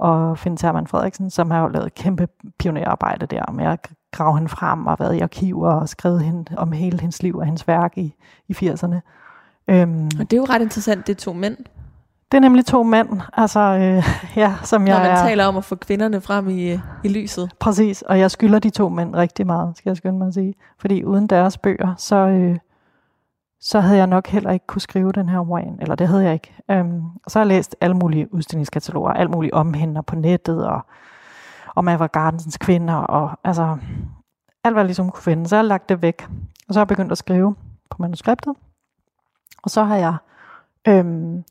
[0.00, 2.28] og Finn Terman Frederiksen, som har jo lavet kæmpe
[2.58, 6.72] pionerarbejde der med at grave hende frem og været i arkiver og skrevet hende om
[6.72, 8.14] hele hendes liv og hendes værk i,
[8.48, 8.96] i 80'erne.
[9.68, 11.56] Øhm, og det er jo ret interessant, det er to mænd.
[12.32, 14.04] Det er nemlig to mænd, altså, øh,
[14.42, 17.50] ja, som jeg Når man er, taler om at få kvinderne frem i, i lyset.
[17.58, 20.54] Præcis, og jeg skylder de to mænd rigtig meget, skal jeg skynde mig at sige.
[20.78, 22.56] Fordi uden deres bøger, så, øh,
[23.60, 26.32] så havde jeg nok heller ikke kunne skrive den her roman, eller det havde jeg
[26.32, 26.54] ikke.
[26.70, 30.66] Øhm, og så har jeg læst alle mulige udstillingskataloger, alt muligt om hende på nettet,
[30.66, 30.80] og
[31.74, 33.76] om Ava Gardensens kvinder, og altså
[34.64, 35.48] alt, hvad jeg ligesom kunne finde.
[35.48, 36.28] Så jeg har lagt det væk,
[36.68, 37.54] og så har jeg begyndt at skrive
[37.90, 38.54] på manuskriptet.
[39.62, 40.16] Og så har jeg
[40.88, 41.44] øhm,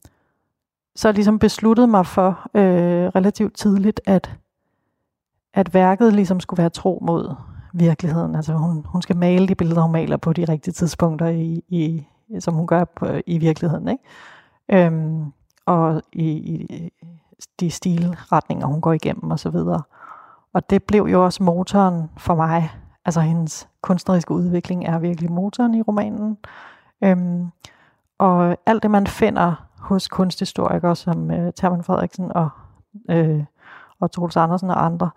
[0.95, 4.35] så ligesom besluttet mig for øh, relativt tidligt, at,
[5.53, 7.35] at værket ligesom skulle være tro mod
[7.73, 8.35] virkeligheden.
[8.35, 12.07] Altså hun, hun skal male de billeder, hun maler på de rigtige tidspunkter, i, i,
[12.39, 13.87] som hun gør på, i virkeligheden.
[13.87, 14.03] Ikke?
[14.85, 15.31] Øhm,
[15.65, 16.89] og i, i
[17.59, 19.55] de stilretninger, hun går igennem osv.
[19.55, 19.81] Og,
[20.53, 22.69] og det blev jo også motoren for mig.
[23.05, 26.37] Altså hendes kunstneriske udvikling er virkelig motoren i romanen.
[27.03, 27.47] Øhm,
[28.17, 32.49] og alt det, man finder hos kunsthistorikere som øh, Terman Frederiksen og,
[33.09, 33.43] øh,
[33.99, 35.09] og Troels Andersen og andre,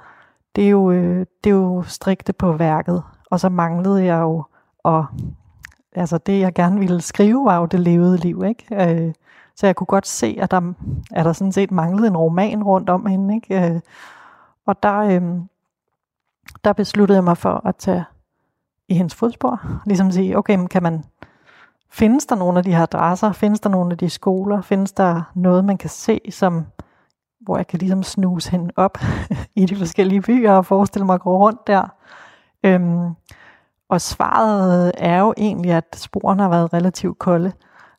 [0.57, 3.03] det er jo, øh, det er jo strikte på værket.
[3.31, 4.45] Og så manglede jeg jo,
[4.83, 5.07] og
[5.93, 8.67] altså det jeg gerne ville skrive, var jo det levede liv, ikke?
[8.73, 9.13] Øh,
[9.57, 10.73] så jeg kunne godt se, at der,
[11.11, 13.75] at der sådan set manglede en roman rundt om hende, ikke?
[13.75, 13.81] Øh,
[14.67, 15.23] og der, øh,
[16.65, 18.05] der besluttede jeg mig for at tage
[18.89, 19.61] i hendes fodspor.
[19.87, 21.05] Ligesom sige, okay, kan man,
[21.91, 23.33] findes der nogle af de her adresser?
[23.33, 24.61] Findes der nogle af de skoler?
[24.61, 26.67] Findes der noget, man kan se, som
[27.45, 28.99] hvor jeg kan ligesom snuse hende op
[29.57, 31.89] i de forskellige byer og forestille mig at gå rundt der.
[32.65, 33.09] Øhm,
[33.89, 37.53] og svaret er jo egentlig, at sporene har været relativt kolde.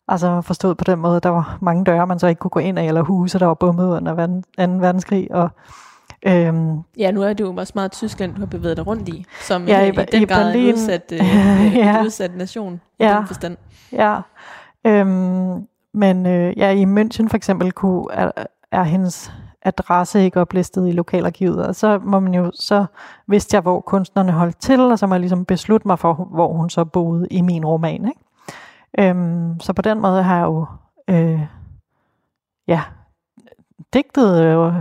[0.08, 2.80] Altså forstået på den måde, der var mange døre, man så ikke kunne gå ind
[2.80, 4.28] af, eller huse, der var bommet under
[4.58, 4.64] 2.
[4.74, 5.28] verdenskrig.
[5.32, 5.50] Og,
[6.28, 9.26] Øhm, Ja, nu er det jo også meget Tyskland, du har bevæget dig rundt i,
[9.42, 10.74] som Ja, ja, i i, i den i grad er en Berlin.
[10.74, 11.20] udsat, øh,
[11.76, 12.00] Ja.
[12.00, 13.18] en udsat nation i Ja.
[13.18, 13.58] den forstand.
[13.92, 14.20] Ja,
[14.86, 18.32] øhm, men øh, ja, i München for eksempel kunne, er,
[18.74, 19.32] er hendes
[19.62, 22.86] adresse ikke oplistet i lokalarkivet, og så må man jo, så
[23.28, 26.54] vidste jeg, hvor kunstnerne holdt til, og så må jeg ligesom beslutte mig for, hvor
[26.54, 28.08] hun så boede i min roman.
[28.08, 29.10] Ikke?
[29.10, 30.66] Øhm, så på den måde har jeg jo,
[31.08, 31.42] øh,
[32.68, 32.82] ja,
[33.94, 34.74] digtet øh,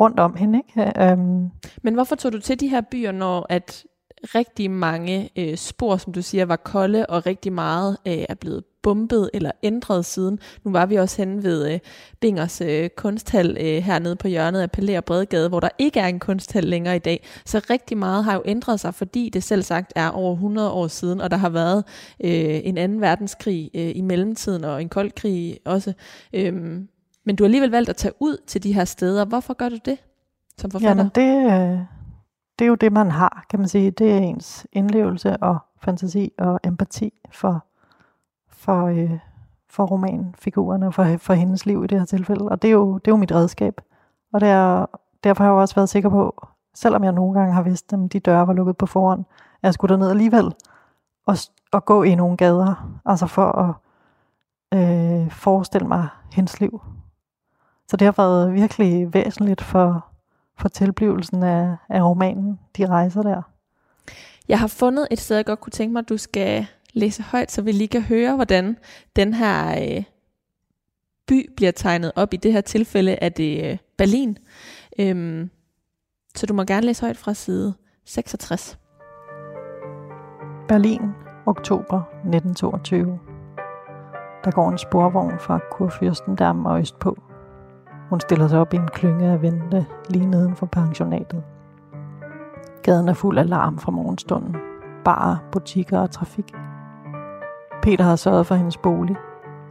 [0.00, 0.62] rundt om hende.
[0.68, 0.92] Ikke?
[1.02, 1.50] Øhm,
[1.82, 3.84] Men hvorfor tog du til de her byer, når at
[4.24, 8.64] rigtig mange øh, spor, som du siger, var kolde, og rigtig meget øh, er blevet
[8.86, 10.38] bumpet eller ændret siden.
[10.64, 11.78] Nu var vi også henne ved øh,
[12.20, 16.06] Bingers øh, kunsthal øh, hernede på hjørnet af Palæ og Bredegade, hvor der ikke er
[16.06, 17.26] en kunsthal længere i dag.
[17.44, 20.86] Så rigtig meget har jo ændret sig, fordi det selv sagt er over 100 år
[20.86, 21.84] siden, og der har været
[22.24, 25.92] øh, en anden verdenskrig øh, i mellemtiden, og en kold krig også.
[26.32, 26.88] Øhm,
[27.24, 29.24] men du har alligevel valgt at tage ud til de her steder.
[29.24, 29.98] Hvorfor gør du det
[30.58, 30.88] som forfatter?
[30.88, 31.78] Jamen det, øh,
[32.58, 33.90] det er jo det, man har, kan man sige.
[33.90, 37.66] Det er ens indlevelse og fantasi og empati for,
[38.66, 39.18] for, øh,
[39.70, 42.48] for romanfigurerne og for, for hendes liv i det her tilfælde.
[42.48, 43.80] Og det er jo, det er jo mit redskab.
[44.32, 44.86] Og det er,
[45.24, 48.20] derfor har jeg også været sikker på, selvom jeg nogle gange har vidst, at de
[48.20, 50.54] døre var lukket på forhånd, at jeg skulle derned alligevel
[51.26, 51.36] og,
[51.72, 53.74] og gå i nogle gader, altså for at
[54.78, 56.80] øh, forestille mig hendes liv.
[57.88, 60.06] Så det har været virkelig væsentligt for,
[60.58, 63.42] for tilblivelsen af, af romanen, de rejser der.
[64.48, 66.66] Jeg har fundet et sted, jeg godt kunne tænke mig, at du skal
[66.96, 68.76] læse højt, så vi lige kan høre, hvordan
[69.16, 70.04] den her øh,
[71.28, 72.34] by bliver tegnet op.
[72.34, 74.38] I det her tilfælde er det øh, Berlin.
[74.98, 75.50] Øhm,
[76.36, 78.78] så du må gerne læse højt fra side 66.
[80.68, 81.00] Berlin,
[81.46, 83.18] oktober 1922.
[84.44, 87.18] Der går en sporvogn fra Kurfürstendamm og østpå.
[88.10, 91.42] Hun stiller sig op i en klynge af vente lige neden for pensionatet.
[92.82, 94.56] Gaden er fuld af larm fra morgenstunden.
[95.04, 96.52] Barer, butikker og trafik.
[97.86, 99.16] Peter har sørget for hendes bolig.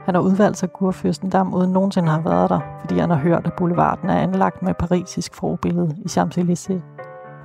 [0.06, 3.54] Han har udvalgt sig Kurfürstendamm uden nogensinde har været der, fordi han har hørt, at
[3.54, 6.82] boulevarden er anlagt med parisisk forbillede i Champs-Élysées,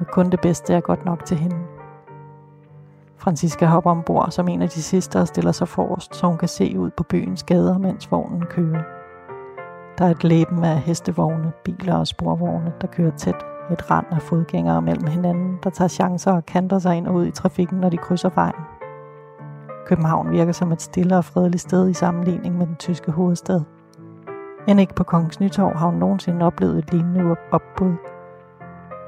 [0.01, 1.57] og kun det bedste er godt nok til hende.
[3.17, 6.49] Franziska hopper ombord som en af de sidste og stiller sig forrest, så hun kan
[6.49, 8.83] se ud på byens gader, mens vognen kører.
[9.99, 13.47] Der er et læben af hestevogne, biler og sporvogne, der kører tæt.
[13.73, 17.27] Et rand af fodgængere mellem hinanden, der tager chancer og kanter sig ind og ud
[17.27, 18.80] i trafikken, når de krydser vejen.
[19.91, 23.61] København virker som et stille og fredeligt sted i sammenligning med den tyske hovedstad.
[24.69, 27.93] End ikke på Kongens Nytorv har hun nogensinde oplevet et lignende opbud.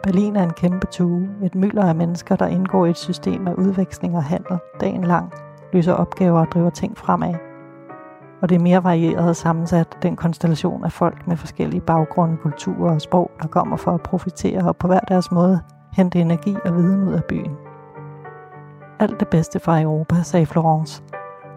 [0.03, 3.55] Berlin er en kæmpe tue, et mylder af mennesker, der indgår i et system af
[3.55, 5.33] udveksling og handel dagen lang,
[5.73, 7.35] løser opgaver og driver ting fremad.
[8.41, 12.95] Og det er mere varieret og sammensat, den konstellation af folk med forskellige baggrunde, kulturer
[12.95, 15.61] og sprog, der kommer for at profitere og på hver deres måde
[15.93, 17.57] hente energi og viden ud af byen.
[19.03, 21.03] Alt det bedste fra Europa, sagde Florence,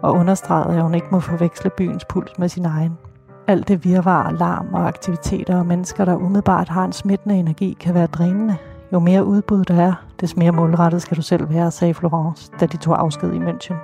[0.02, 2.98] og understregede, at hun ikke må forveksle byens puls med sin egen.
[3.46, 7.94] Alt det virvar, larm og aktiviteter og mennesker, der umiddelbart har en smittende energi, kan
[7.94, 8.56] være drænende.
[8.92, 12.66] Jo mere udbud der er, des mere målrettet skal du selv være, sagde Florence, da
[12.66, 13.74] de tog afsked i München.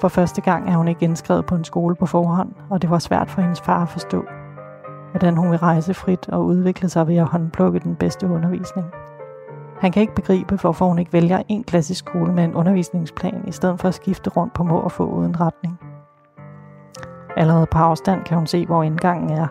[0.00, 2.98] For første gang er hun ikke indskrevet på en skole på forhånd, og det var
[2.98, 4.24] svært for hendes far at forstå,
[5.10, 8.86] hvordan hun vil rejse frit og udvikle sig ved at håndplukke den bedste undervisning.
[9.80, 13.52] Han kan ikke begribe, hvorfor hun ikke vælger en klassisk skole med en undervisningsplan, i
[13.52, 15.80] stedet for at skifte rundt på må og få uden retning.
[17.36, 19.46] Allerede på afstand kan hun se, hvor indgangen er.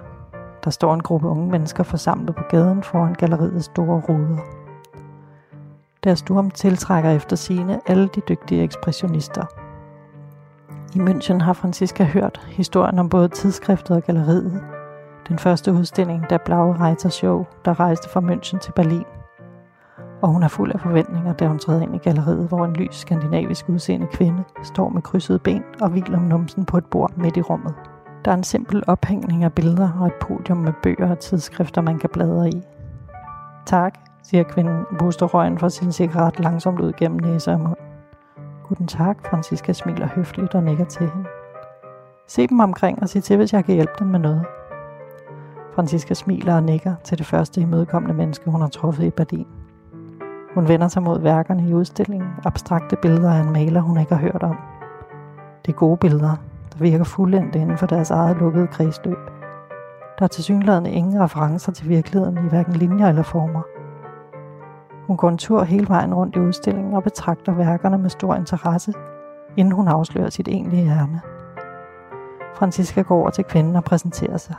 [0.63, 4.37] Der står en gruppe unge mennesker forsamlet på gaden foran galleriets store ruder.
[6.03, 9.45] Deres sturm tiltrækker efter sine alle de dygtige ekspressionister.
[10.95, 14.63] I München har Franziska hørt historien om både tidsskriftet og galleriet.
[15.27, 19.05] Den første udstilling, der Blaue Reiter Show, der rejste fra München til Berlin.
[20.21, 22.95] Og hun er fuld af forventninger, da hun træder ind i galleriet, hvor en lys
[22.95, 27.37] skandinavisk udseende kvinde står med krydsede ben og hviler om numsen på et bord midt
[27.37, 27.73] i rummet.
[28.25, 31.99] Der er en simpel ophængning af billeder og et podium med bøger og tidsskrifter, man
[31.99, 32.61] kan bladre i.
[33.65, 37.77] Tak, siger kvinden og puster røgen fra sin cigaret langsomt ud gennem næse og mund.
[38.63, 41.29] Guten tak, Francisca smiler høfligt og nikker til hende.
[42.27, 44.45] Se dem omkring og sig til, hvis jeg kan hjælpe dem med noget.
[45.75, 49.47] Francisca smiler og nikker til det første imødekommende menneske, hun har truffet i Berlin.
[50.55, 54.21] Hun vender sig mod værkerne i udstillingen, abstrakte billeder af en maler, hun ikke har
[54.21, 54.57] hørt om.
[55.65, 56.35] Det er gode billeder,
[56.73, 59.17] der virker fuldendte inden for deres eget lukkede kredsløb.
[60.19, 63.61] Der er tilsyneladende ingen referencer til virkeligheden i hverken linjer eller former.
[65.07, 68.93] Hun går en tur hele vejen rundt i udstillingen og betragter værkerne med stor interesse,
[69.57, 71.21] inden hun afslører sit egentlige ærne.
[72.55, 74.55] Francisca går over til kvinden og præsenterer sig.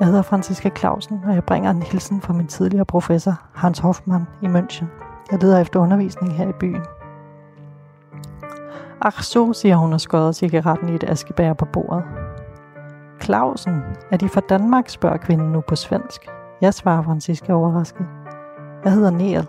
[0.00, 4.26] Jeg hedder Franziska Clausen, og jeg bringer en hilsen fra min tidligere professor, Hans Hoffmann
[4.42, 4.84] i München.
[5.30, 6.82] Jeg leder efter undervisning her i byen.
[9.00, 12.04] Ach så, siger hun og skodder cigaretten i et askebær på bordet.
[13.22, 16.28] Clausen, er de fra Danmark, spørger kvinden nu på svensk.
[16.60, 18.06] Jeg svarer Franziska overrasket.
[18.84, 19.48] Jeg hedder Niel.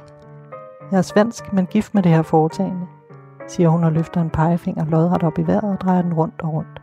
[0.92, 2.88] Jeg er svensk, men gift med det her foretagende,
[3.48, 6.54] siger hun og løfter en pegefinger lodret op i vejret og drejer den rundt og
[6.54, 6.82] rundt.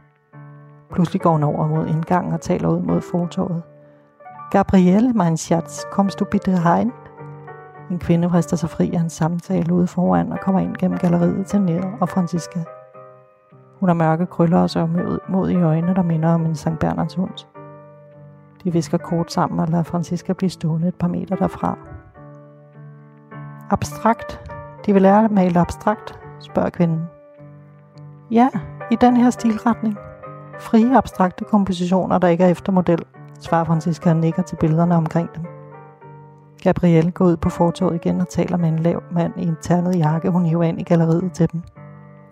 [0.91, 3.63] Pludselig går hun over mod indgangen og taler ud mod fortorvet.
[4.51, 6.93] Gabrielle, mein Schatz, kommst du bitte rein?
[7.91, 11.47] En kvinde vrister sig fri af en samtale ude foran og kommer ind gennem galleriet
[11.47, 12.61] til Ned og Franziska.
[13.81, 14.87] Hun har mørke krøller og så
[15.29, 17.47] mod i øjnene, der minder om en Sankt Bernards hund.
[18.65, 21.79] De visker kort sammen og lader Franziska blive stående et par meter derfra.
[23.71, 24.51] Abstrakt.
[24.87, 27.03] De vil lære at male abstrakt, spørger kvinden.
[28.31, 28.49] Ja,
[28.91, 29.99] i den her stilretning.
[30.59, 33.03] Frie abstrakte kompositioner, der ikke er efter model,
[33.41, 35.45] svarer Francisca og nikker til billederne omkring dem.
[36.63, 39.99] Gabrielle går ud på fortovet igen og taler med en lav mand i en ternet
[39.99, 41.63] jakke, hun hiver ind i galleriet til dem.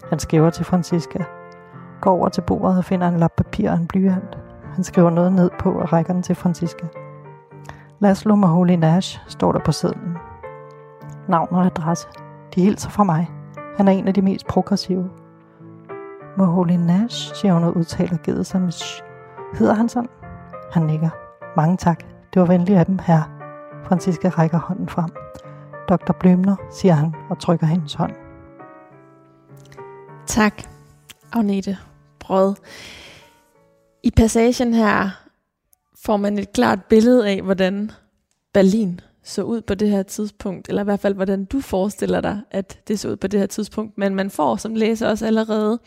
[0.09, 1.25] Han skæver til Francisca,
[2.01, 4.39] går over til bordet og finder en lap papir og en blyant.
[4.75, 6.87] Han skriver noget ned på og rækker den til Francisca.
[7.99, 10.17] Laszlo Maholi Nash står der på sedlen.
[11.29, 12.09] Navn og adresse.
[12.55, 13.31] De hilser fra mig.
[13.77, 15.11] Han er en af de mest progressive.
[16.39, 19.03] Maholi Nash, siger hun og udtaler givet sig med sh.
[19.55, 20.09] Hedder han sådan?
[20.73, 21.11] Han nikker.
[21.57, 22.05] Mange tak.
[22.35, 23.23] Det var venligt af dem, her.
[23.85, 25.11] Francisca rækker hånden frem.
[25.89, 26.13] Dr.
[26.13, 28.13] Blømner, siger han og trykker hendes hånd.
[30.27, 30.63] Tak,
[31.33, 31.79] Agnete
[32.21, 32.55] Brød.
[34.03, 35.11] I passagen her
[36.05, 37.91] får man et klart billede af, hvordan
[38.55, 42.41] Berlin så ud på det her tidspunkt, eller i hvert fald, hvordan du forestiller dig,
[42.51, 43.99] at det så ud på det her tidspunkt.
[43.99, 45.79] Men man får som læser også allerede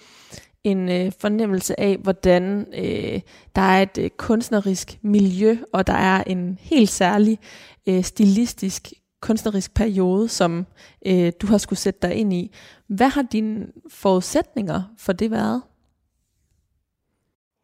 [0.63, 3.21] en øh, fornemmelse af, hvordan øh,
[3.55, 7.39] der er et øh, kunstnerisk miljø, og der er en helt særlig
[7.87, 10.65] øh, stilistisk kunstnerisk periode, som
[11.05, 12.51] øh, du har skulle sætte dig ind i.
[12.87, 15.61] Hvad har dine forudsætninger for det været?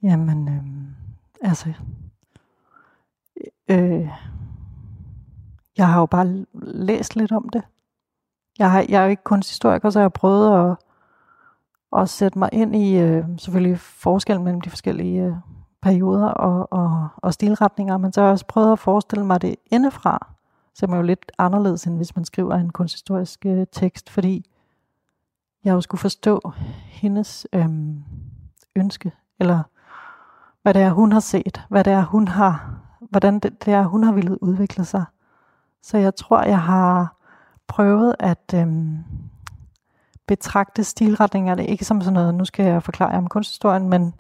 [0.04, 1.74] Jamen, øh, altså,
[3.70, 4.10] øh,
[5.78, 7.64] jeg har jo bare læst lidt om det.
[8.60, 10.78] Jeg, har, jeg er jo ikke kunsthistoriker, så jeg har prøvet at,
[12.02, 15.34] at sætte mig ind i øh, selvfølgelig forskellen mellem de forskellige øh,
[15.82, 19.56] perioder og, og, og stilretninger, men så har jeg også prøvet at forestille mig det
[19.72, 20.28] indefra,
[20.74, 24.46] som er jo lidt anderledes, end hvis man skriver en kunsthistorisk øh, tekst, fordi
[25.64, 26.52] jeg jo skulle forstå
[26.86, 27.70] hendes øh,
[28.76, 29.64] ønske, eller
[30.62, 33.84] hvad det er, hun har set, hvad det er, hun har, hvordan det, det er,
[33.84, 35.06] hun har ville udvikle sig.
[35.86, 37.16] Så jeg tror, jeg har
[37.68, 38.98] prøvet at øhm,
[40.28, 44.14] betragte stilretningerne ikke som sådan noget, nu skal jeg forklare jer om kunsthistorien, men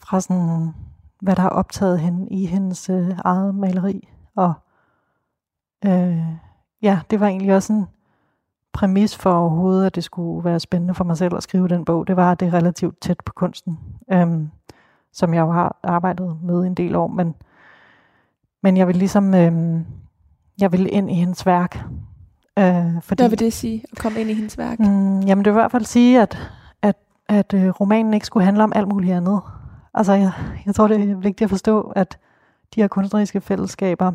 [0.00, 0.74] fra sådan,
[1.20, 4.08] hvad der har optaget hende i hendes øh, eget maleri.
[4.36, 4.52] Og
[5.84, 6.24] øh,
[6.82, 7.86] ja, det var egentlig også en
[8.72, 12.06] præmis for overhovedet, at det skulle være spændende for mig selv at skrive den bog.
[12.06, 13.78] Det var, at det er relativt tæt på kunsten.
[14.12, 14.50] Øhm,
[15.12, 17.34] som jeg jo har arbejdet med en del år, men,
[18.62, 19.80] men jeg vil ligesom, øh,
[20.60, 21.78] jeg vil ind i hendes værk.
[22.58, 24.78] Øh, fordi, Hvad vil det sige, at komme ind i hendes værk?
[24.78, 26.38] Mm, jamen det vil i hvert fald sige, at,
[26.82, 26.96] at,
[27.28, 29.40] at øh, romanen ikke skulle handle om alt muligt andet.
[29.94, 30.32] Altså jeg,
[30.66, 32.18] jeg tror, det er vigtigt at forstå, at
[32.74, 34.12] de her kunstneriske fællesskaber,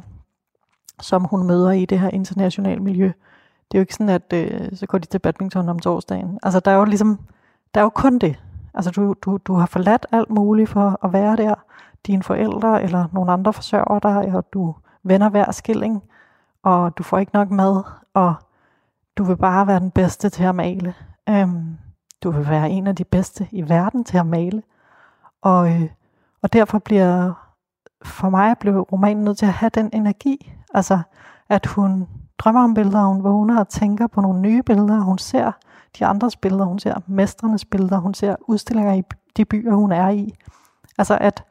[1.02, 3.12] som hun møder i det her internationale miljø,
[3.72, 6.40] det er jo ikke sådan, at øh, så går de til badminton om torsdagen.
[6.44, 7.20] Altså der er jo ligesom,
[7.76, 8.40] der er jo kun det.
[8.74, 11.56] Altså du, du, du har forladt alt muligt for at være der.
[12.08, 16.04] Dine forældre eller nogle andre forsørger dig, og du vender hver skilling,
[16.66, 18.36] og du får ikke nok mad, og
[19.18, 20.94] du vil bare være den bedste til at male.
[21.30, 21.78] Øhm,
[22.24, 24.64] du vil være en af de bedste i verden til at male.
[25.42, 25.90] Og, øh,
[26.42, 27.34] og derfor bliver
[28.06, 30.54] for mig blev romanen nødt til at have den energi.
[30.74, 31.00] Altså,
[31.50, 35.52] at hun drømmer om billeder, hun vågner og tænker på nogle nye billeder, hun ser
[36.00, 39.04] de andres billeder, hun ser mestrenes billeder, hun ser udstillinger i
[39.38, 40.34] de byer, hun er i.
[40.98, 41.44] Altså at,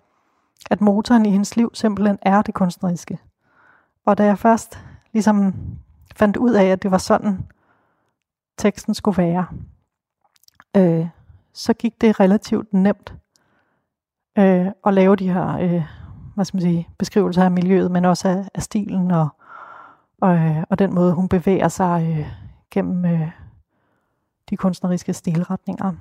[0.71, 3.19] at motoren i hendes liv simpelthen er det kunstneriske.
[4.07, 4.79] Og da jeg først
[5.15, 5.55] ligesom
[6.17, 7.47] fandt ud af, at det var sådan,
[8.59, 9.47] teksten skulle være,
[10.77, 11.07] øh,
[11.53, 13.15] så gik det relativt nemt
[14.39, 15.85] øh, at lave de her øh,
[16.35, 19.29] hvad skal man sige, beskrivelser af miljøet, men også af, af stilen og,
[20.21, 22.27] og, øh, og den måde, hun bevæger sig øh,
[22.71, 23.29] gennem øh,
[24.51, 25.93] de kunstneriske stilretninger.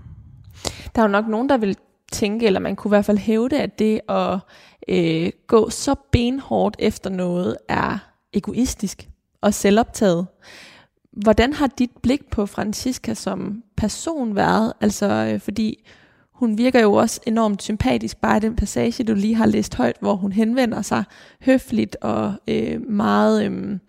[0.96, 1.78] Der er jo nok nogen, der vil
[2.12, 4.40] tænke, eller man kunne i hvert fald hævde, at det at
[4.88, 9.10] øh, gå så benhårdt efter noget er egoistisk
[9.42, 10.28] og selvoptaget.
[11.12, 14.74] Hvordan har dit blik på Francisca som person været?
[14.82, 15.84] Altså, øh, fordi
[16.34, 19.98] hun virker jo også enormt sympatisk, bare i den passage, du lige har læst højt,
[20.00, 21.04] hvor hun henvender sig
[21.46, 23.80] høfligt og øh, meget øh,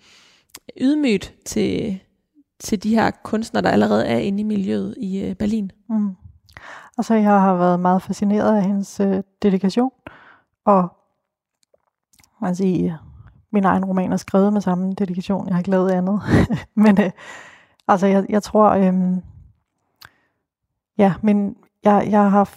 [0.81, 2.01] ydmygt til,
[2.61, 5.71] til de her kunstnere, der allerede er inde i miljøet i øh, Berlin.
[5.89, 6.11] Mm.
[6.99, 9.91] Altså, jeg har været meget fascineret af hendes øh, dedikation,
[10.65, 10.89] og
[12.41, 13.04] man siger,
[13.55, 15.47] min egen roman er skrevet med samme dedikation.
[15.47, 16.21] Jeg har ikke lavet andet.
[16.85, 17.11] Men øh,
[17.89, 19.19] altså, jeg, jeg tror, øh,
[20.99, 22.51] ja, men jeg, jeg har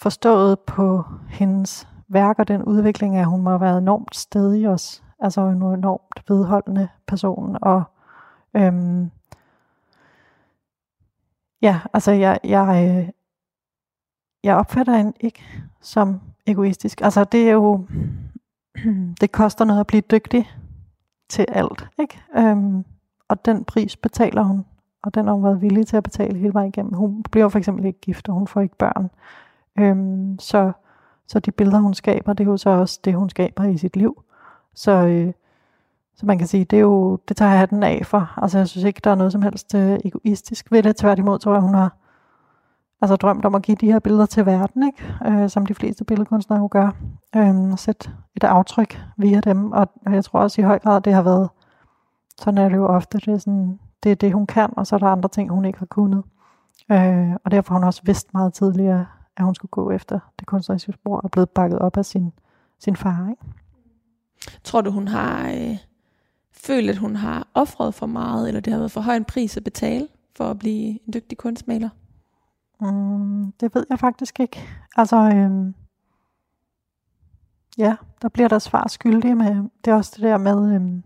[0.00, 5.02] forstået på hendes værker den udvikling, at hun må have været enormt stedig også.
[5.18, 7.56] Altså en enormt vedholdende person.
[7.62, 7.82] Og
[8.54, 9.10] øhm,
[11.62, 13.08] ja, altså jeg, jeg, øh,
[14.42, 15.44] jeg opfatter hende ikke
[15.80, 17.00] som egoistisk.
[17.00, 17.86] Altså det er jo,
[19.20, 20.50] det koster noget at blive dygtig
[21.28, 22.22] til alt, ikke?
[22.36, 22.84] Øhm,
[23.28, 24.64] og den pris betaler hun,
[25.02, 26.92] og den har hun været villig til at betale hele vejen igennem.
[26.92, 29.10] Hun bliver for eksempel ikke gift, og hun får ikke børn.
[29.78, 30.72] Øhm, så,
[31.28, 33.96] så de billeder, hun skaber, det er jo så også det, hun skaber i sit
[33.96, 34.22] liv.
[34.74, 35.32] Så, øh,
[36.14, 38.32] så man kan sige, det, er jo, det tager jeg den af for.
[38.36, 40.96] Altså jeg synes ikke, der er noget som helst øh, egoistisk ved det.
[40.96, 41.96] Tværtimod tror jeg, hun har
[43.02, 45.14] altså drømt om at give de her billeder til verden, ikke?
[45.26, 46.90] Øh, som de fleste billedkunstnere jo gør.
[47.36, 49.72] Øh, sætte et aftryk via dem.
[49.72, 51.48] Og jeg tror også i høj grad, det har været,
[52.40, 54.94] sådan er det jo ofte, det er, sådan, det, er det, hun kan, og så
[54.94, 56.24] er der andre ting, hun ikke har kunnet.
[56.92, 60.46] Øh, og derfor har hun også vidst meget tidligere, at hun skulle gå efter det
[60.46, 62.32] kunstneriske spor, og blevet bakket op af sin,
[62.78, 63.28] sin far.
[63.30, 63.42] Ikke?
[64.64, 65.76] Tror du, hun har øh,
[66.52, 69.56] følt, at hun har offret for meget, eller det har været for høj en pris
[69.56, 71.88] at betale for at blive en dygtig kunstmaler?
[72.82, 74.60] Mm, det ved jeg faktisk ikke.
[74.96, 75.74] Altså, øhm,
[77.78, 79.54] ja, der bliver der svar skyldig med,
[79.84, 81.02] det er også det der med, øhm,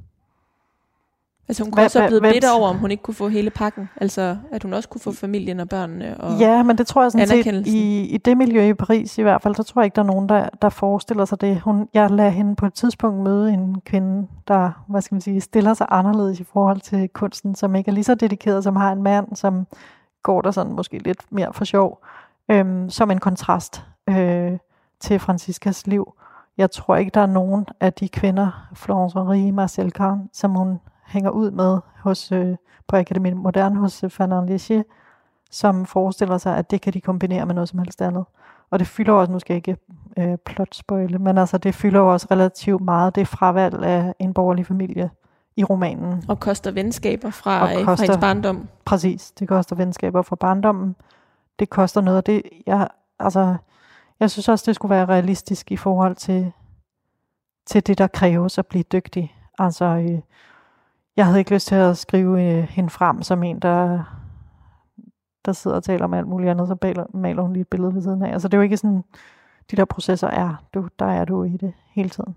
[1.49, 3.89] Altså hun kunne også have blevet bitter over, om hun ikke kunne få hele pakken.
[3.97, 7.13] Altså at hun også kunne få familien og børnene og Ja, men det tror jeg
[7.13, 9.97] sådan set, i, i det miljø i Paris i hvert fald, der tror jeg ikke,
[9.97, 11.61] der er nogen, der, der forestiller sig det.
[11.61, 15.41] Hun, jeg lader hende på et tidspunkt møde en kvinde, der hvad skal man sige,
[15.41, 18.93] stiller sig anderledes i forhold til kunsten, som ikke er lige så dedikeret, som har
[18.93, 19.67] en mand, som
[20.27, 22.05] går der sådan måske lidt mere for sjov,
[22.49, 24.59] øhm, som en kontrast øh,
[25.01, 26.15] til Franciscas liv.
[26.59, 30.81] Jeg tror ikke, der er nogen af de kvinder, Florence Henri, Marcel Kahn, som hun
[31.07, 32.57] hænger ud med hos, øh,
[32.89, 34.83] på Akademi Modern hos øh, Fernand Léger,
[35.51, 38.25] som forestiller sig, at det kan de kombinere med noget som helst andet.
[38.71, 39.81] Og det fylder også, nu skal jeg ikke
[40.17, 45.11] øh, plotspoile, men altså det fylder også relativt meget det fravalg af en borgerlig familie
[45.57, 46.25] i romanen.
[46.29, 48.69] Og koster venskaber fra, og koster, fra hendes barndom.
[48.85, 50.97] Præcis, det koster venskaber fra barndommen.
[51.59, 52.89] Det koster noget, og det, jeg,
[53.19, 53.57] altså,
[54.21, 56.53] jeg synes også, det skulle være realistisk i forhold til,
[57.67, 59.37] til det, der kræves at blive dygtig.
[59.59, 60.21] Altså, øh,
[61.17, 64.03] jeg havde ikke lyst til at skrive øh, hende frem som en, der,
[65.45, 67.95] der sidder og taler om alt muligt andet, så maler, maler hun lige et billede
[67.95, 68.33] ved siden af.
[68.33, 69.05] Altså det er jo ikke sådan,
[69.71, 72.37] de der processer er, du, der er du i det hele tiden.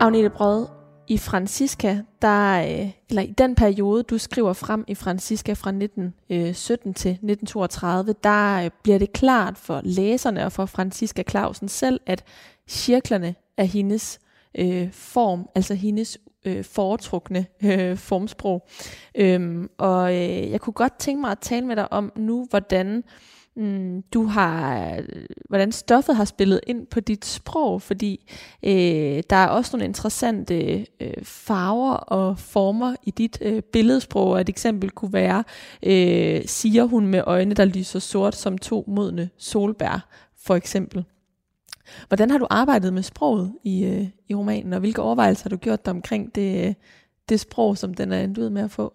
[0.00, 0.66] Agnete Brød,
[1.08, 6.90] i Francisca, der, øh, eller i den periode, du skriver frem i Francisca fra 1917
[6.90, 12.00] øh, til 1932, der øh, bliver det klart for læserne og for Francisca Clausen selv,
[12.06, 12.24] at
[12.68, 14.18] cirklerne er hendes
[14.58, 18.68] øh, form, altså hendes øh, foretrukne øh, formsprog.
[19.14, 22.96] Øhm, og øh, jeg kunne godt tænke mig at tale med dig om nu, hvordan
[22.96, 23.02] øh,
[23.58, 25.00] mm, du har,
[25.48, 28.32] hvordan stoffet har spillet ind på dit sprog, fordi
[28.62, 34.40] øh, der er også nogle interessante øh, farver og former i dit øh, billedsprog.
[34.40, 35.44] Et eksempel kunne være,
[35.82, 40.08] øh, siger hun med øjne, der lyser sort som to modne solbær,
[40.42, 41.04] for eksempel.
[42.08, 45.56] Hvordan har du arbejdet med sproget i, øh, i romanen, og hvilke overvejelser har du
[45.56, 46.74] gjort dig omkring det, øh,
[47.28, 48.94] det sprog, som den er endt ud med at få?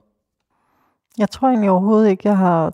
[1.17, 2.73] Jeg tror egentlig overhovedet ikke, jeg har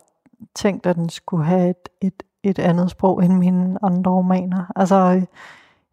[0.56, 4.72] tænkt, at den skulle have et, et, et andet sprog end mine andre romaner.
[4.76, 5.26] Altså,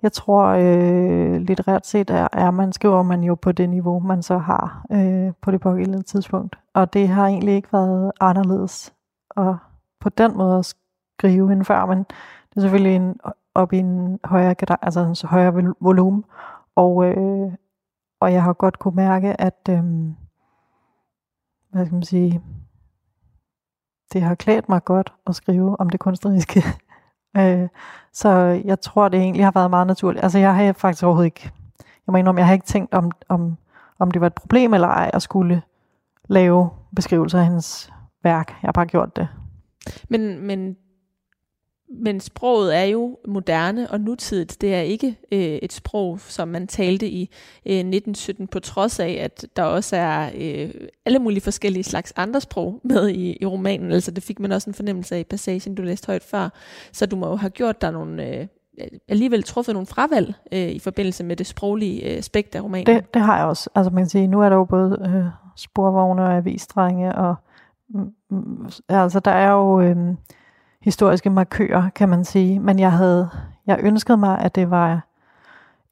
[0.03, 4.23] jeg tror øh, litterært set er, er man skriver man jo på det niveau, man
[4.23, 6.59] så har øh, på det pågældende tidspunkt.
[6.75, 8.93] Og det har egentlig ikke været anderledes
[9.31, 9.57] og
[10.01, 10.75] på den måde at
[11.19, 13.21] skrive end før, men det er selvfølgelig en,
[13.55, 16.25] op i en højere, altså en højere volumen.
[16.75, 17.53] Og, øh,
[18.21, 19.85] og jeg har godt kunne mærke, at øh,
[21.71, 22.43] hvad skal man sige,
[24.13, 26.63] det har klædt mig godt at skrive om det kunstneriske.
[27.39, 27.69] øh,
[28.13, 28.29] så
[28.65, 30.23] jeg tror, det egentlig har været meget naturligt.
[30.23, 33.57] Altså jeg har faktisk overhovedet ikke, jeg må indrømme, jeg har ikke tænkt om, om,
[33.99, 35.63] om det var et problem eller ej at skulle
[36.29, 37.93] lave beskrivelser af hendes
[38.23, 38.49] værk.
[38.49, 39.29] Jeg har bare gjort det.
[40.09, 40.77] Men, men
[41.89, 44.61] men sproget er jo moderne og nutidigt.
[44.61, 47.23] Det er ikke øh, et sprog, som man talte i
[47.67, 50.71] øh, 1917, på trods af, at der også er øh,
[51.07, 53.93] alle mulige forskellige slags andre sprog med i, i romanen.
[53.93, 56.49] Altså det fik man også en fornemmelse af i passagen, du læste højt før.
[56.93, 58.37] Så du må jo have gjort dig nogle...
[58.37, 58.47] Øh,
[59.09, 62.87] alligevel truffet nogle fravalg øh, i forbindelse med det sproglige øh, aspekt af romanen.
[62.87, 63.71] Det, det har jeg også.
[63.75, 65.25] Altså man kan sige, nu er der jo både øh,
[65.57, 67.35] sporvogne og avisdrenge, og
[67.89, 69.81] mm, mm altså der er jo...
[69.81, 69.97] Øh,
[70.87, 72.61] historiske markører, kan man sige.
[72.61, 73.29] Men jeg havde,
[73.67, 75.07] jeg ønskede mig, at det var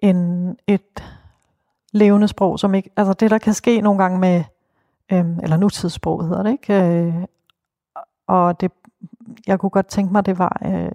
[0.00, 1.04] en, et
[1.92, 4.44] levende sprog, som ikke, altså det der kan ske nogle gange med,
[5.12, 6.82] øhm, eller nutidssprog hedder det, ikke?
[6.82, 7.14] Øh,
[8.26, 8.72] og det,
[9.46, 10.90] jeg kunne godt tænke mig, det var, øh,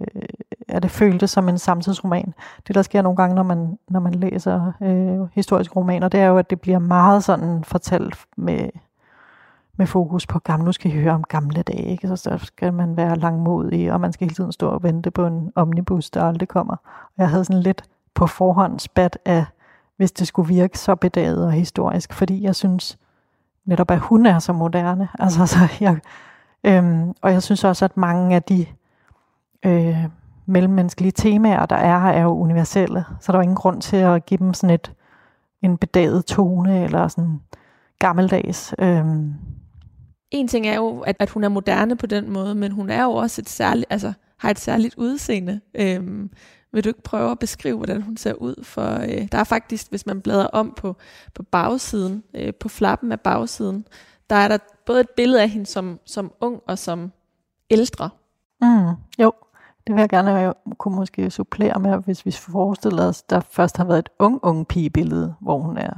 [0.68, 2.34] at det føltes som en samtidsroman.
[2.66, 6.26] Det der sker nogle gange, når man, når man læser øh, historiske romaner, det er
[6.26, 8.68] jo, at det bliver meget sådan fortalt med
[9.80, 10.64] med fokus på gamle.
[10.64, 12.08] Nu skal I høre om gamle dage, ikke?
[12.08, 15.26] Så, så skal man være langmodig, og man skal hele tiden stå og vente på
[15.26, 16.76] en omnibus, der aldrig kommer.
[17.04, 17.82] Og jeg havde sådan lidt
[18.14, 19.44] på forhånd spat af,
[19.96, 22.98] hvis det skulle virke så bedaget og historisk, fordi jeg synes
[23.64, 25.08] netop, at hun er så moderne.
[25.18, 25.98] Altså, så jeg,
[26.64, 28.66] øhm, og jeg synes også, at mange af de
[29.62, 30.04] øh,
[30.46, 33.04] mellemmenneskelige temaer, der er her, er jo universelle.
[33.20, 34.92] Så der er ingen grund til at give dem sådan et,
[35.62, 37.40] en bedaget tone, eller sådan
[37.98, 38.74] gammeldags.
[38.78, 39.34] Øhm,
[40.30, 43.02] en ting er jo, at, at hun er moderne på den måde, men hun er
[43.02, 45.60] jo også et særligt, altså, har et særligt udseende.
[45.74, 46.30] Øhm,
[46.72, 48.64] vil du ikke prøve at beskrive, hvordan hun ser ud?
[48.64, 50.96] For øh, der er faktisk, hvis man bladrer om på,
[51.34, 53.86] på bagsiden, øh, på flappen af bagsiden,
[54.30, 57.12] der er der både et billede af hende som, som ung og som
[57.70, 58.10] ældre.
[58.62, 59.32] Mm, jo,
[59.86, 63.76] det vil jeg gerne jeg kunne måske supplere med, hvis vi forestiller os, der først
[63.76, 65.92] har været et ung, ung pigebillede, hvor hun er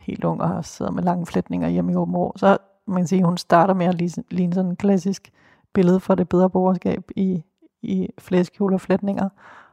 [0.00, 2.58] helt ung og sidder med lange flætninger hjemme i åben så
[2.88, 3.94] man kan sige, hun starter med at
[4.30, 5.32] ligne sådan en klassisk
[5.74, 7.42] billede for det bedre borgerskab i,
[7.82, 9.28] i flæskjul og flætninger.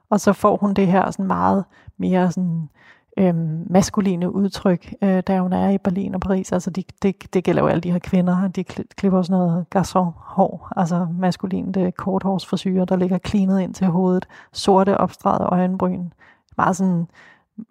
[0.09, 1.65] Og så får hun det her sådan meget
[1.97, 2.69] mere sådan,
[3.17, 6.51] øhm, maskuline udtryk, øh, da hun er i Berlin og Paris.
[6.51, 8.47] Altså de, det, det gælder jo alle de her kvinder.
[8.47, 14.27] De klipper også noget garçon-hår, altså maskulint øh, korthårsforsyre, der ligger klinet ind til hovedet.
[14.53, 16.09] Sorte opstregede øjenbryn.
[16.57, 17.07] Meget sådan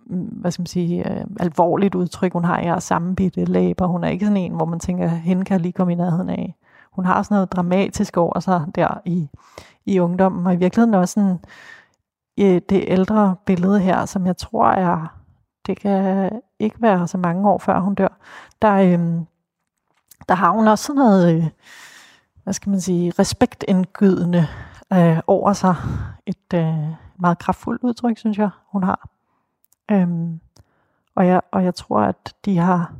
[0.06, 2.32] hvad skal man sige, øh, alvorligt udtryk.
[2.32, 3.86] Hun har ja, sammenbitte læber.
[3.86, 6.54] Hun er ikke sådan en, hvor man tænker, hende kan lige komme i nærheden af.
[6.92, 9.28] Hun har sådan noget dramatisk over sig der i,
[9.84, 11.38] i ungdommen, og i virkeligheden også sådan,
[12.40, 15.18] øh, det ældre billede her, som jeg tror er,
[15.66, 18.18] det kan ikke være så mange år før hun dør,
[18.62, 18.98] der, øh,
[20.28, 21.44] der har hun også sådan noget, øh,
[22.44, 24.46] hvad skal man sige, respektindgydende
[24.92, 25.74] øh, over sig.
[26.26, 26.74] Et øh,
[27.18, 29.13] meget kraftfuldt udtryk, synes jeg, hun har.
[29.90, 30.40] Øhm,
[31.14, 32.92] og, jeg, og jeg tror, at de har,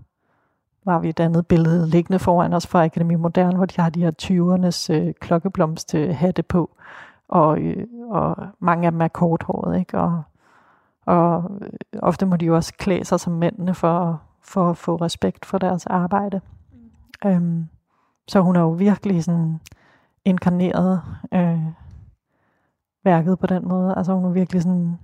[0.85, 4.01] var vi et andet billede liggende foran os fra Akademi Modern, hvor de har de
[4.01, 6.71] her 20'ernes øh, klokkeblomsthatte øh, på,
[7.29, 9.99] og, øh, og mange af dem er korthåret, ikke?
[9.99, 10.23] Og,
[11.07, 11.71] og øh,
[12.03, 15.59] ofte må de jo også klæde sig som mændene for, for at få respekt for
[15.59, 16.41] deres arbejde.
[17.23, 17.31] Mm.
[17.31, 17.69] Øhm,
[18.29, 19.61] så hun er jo virkelig sådan
[20.25, 21.03] inkarneret
[21.35, 21.61] øh,
[23.05, 23.95] værket på den måde.
[23.97, 24.99] Altså hun er virkelig sådan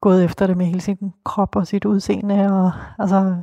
[0.00, 3.42] gået efter det med hele sin krop og sit udseende, og altså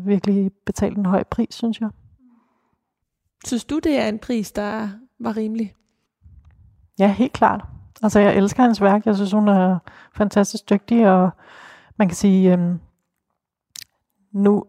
[0.00, 1.90] virkelig betalt en høj pris, synes jeg.
[3.46, 5.74] Synes du, det er en pris, der var rimelig?
[6.98, 7.64] Ja, helt klart.
[8.02, 9.06] Altså, jeg elsker hendes værk.
[9.06, 9.78] Jeg synes, hun er
[10.14, 11.30] fantastisk dygtig, og
[11.96, 12.80] man kan sige, øhm,
[14.32, 14.64] nu,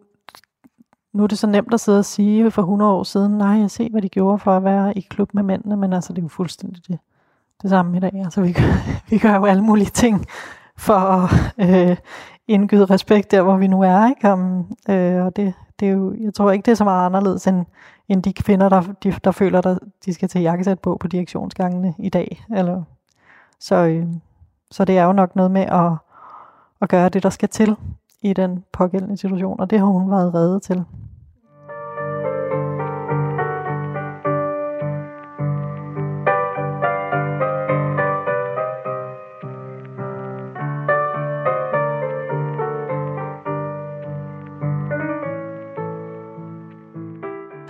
[1.13, 3.71] nu er det så nemt at sidde og sige for 100 år siden, nej, jeg
[3.71, 6.23] ser, hvad de gjorde for at være i klub med mændene, men altså, det er
[6.23, 6.99] jo fuldstændig det
[7.61, 8.11] det samme i dag.
[8.15, 8.73] Altså, vi, gør,
[9.09, 10.25] vi gør jo alle mulige ting
[10.77, 11.29] for at
[11.69, 11.97] øh,
[12.47, 14.09] indgyde respekt der, hvor vi nu er.
[14.09, 14.31] Ikke?
[14.31, 17.47] Om, øh, og det, det er jo, jeg tror ikke, det er så meget anderledes
[17.47, 17.65] end,
[18.09, 21.93] end de kvinder, der, de, der føler, at de skal til jakkesæt på på direktionsgangene
[21.99, 22.45] i dag.
[22.55, 22.83] Eller,
[23.59, 24.07] så, øh,
[24.71, 25.91] så det er jo nok noget med at,
[26.81, 27.75] at gøre det, der skal til
[28.21, 30.85] i den pågældende situation, og det har hun været reddet til.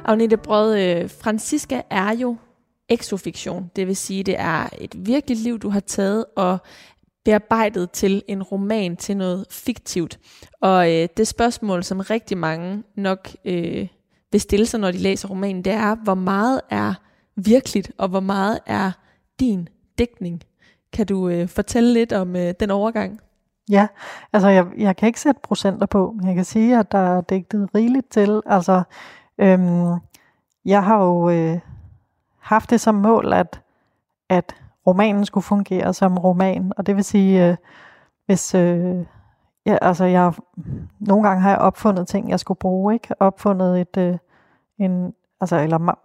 [0.06, 2.38] Agnete Brød, øh, Francisca er jo
[2.90, 3.72] exofiktion.
[3.76, 6.58] Det vil sige, det er et virkeligt liv, du har taget og
[7.26, 10.20] bearbejdet til en roman, til noget fiktivt.
[10.62, 13.88] Og øh, det spørgsmål, som rigtig mange nok øh,
[14.32, 16.94] vil stille sig, når de læser romanen, det er, hvor meget er
[17.36, 18.92] virkeligt, og hvor meget er
[19.40, 20.42] din dækning?
[20.94, 23.20] Kan du øh, fortælle lidt om øh, den overgang?
[23.70, 23.88] Ja,
[24.34, 27.22] altså jeg, jeg kan ikke sætte procenter på, men jeg kan sige, at der er
[27.22, 28.42] dækket rigeligt til.
[28.46, 28.84] Altså
[29.44, 30.00] Øhm,
[30.66, 31.60] jeg har jo øh,
[32.40, 33.62] haft det som mål, at,
[34.30, 34.56] at
[34.88, 36.72] romanen skulle fungere som roman.
[36.78, 37.56] Og det vil sige, øh,
[38.26, 38.56] hvis...
[38.56, 39.06] Øh,
[39.66, 40.34] ja, altså jeg,
[41.00, 43.22] nogle gange har jeg opfundet ting, jeg skulle bruge, ikke?
[43.22, 44.18] Opfundet et, øh,
[44.78, 45.98] en, altså, eller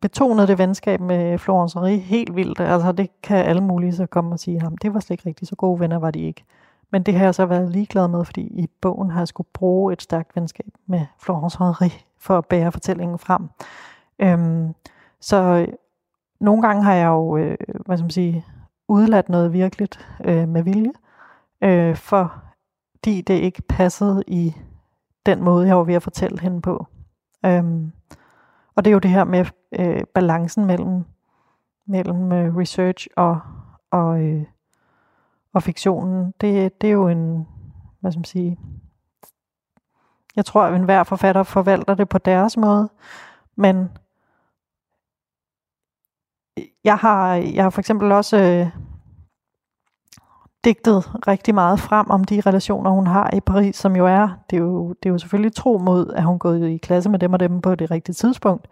[0.00, 2.60] betonet det venskab med Florence Henri helt vildt.
[2.60, 5.48] Altså det kan alle mulige så komme og sige, ham, det var slet ikke rigtigt,
[5.48, 6.44] så gode venner var de ikke.
[6.92, 9.92] Men det har jeg så været ligeglad med, fordi i bogen har jeg skulle bruge
[9.92, 13.48] et stærkt venskab med Florence Henri for at bære fortællingen frem.
[14.18, 14.74] Øhm,
[15.20, 15.66] så
[16.40, 17.56] nogle gange har jeg jo, øh,
[17.86, 18.44] hvad skal man sige,
[18.88, 20.92] udladt noget virkeligt øh, med vilje,
[21.62, 24.54] øh, fordi det ikke passede i
[25.26, 26.86] den måde, jeg var ved at fortælle hende på.
[27.46, 27.92] Øhm,
[28.74, 29.46] og det er jo det her med
[29.78, 31.04] øh, balancen mellem,
[31.86, 33.40] mellem øh, research og,
[33.90, 34.44] og, øh,
[35.52, 36.34] og fiktionen.
[36.40, 37.46] Det, det er jo en,
[38.00, 38.58] hvad skal man sige,
[40.36, 42.88] jeg tror, at enhver forfatter forvalter det på deres måde,
[43.56, 43.90] men
[46.84, 48.82] jeg har, jeg har for eksempel også øh,
[50.64, 54.56] digtet rigtig meget frem om de relationer, hun har i Paris, som jo er, det
[54.56, 57.32] er jo, det er jo selvfølgelig tro mod, at hun gået i klasse med dem
[57.32, 58.68] og dem på det rigtige tidspunkt.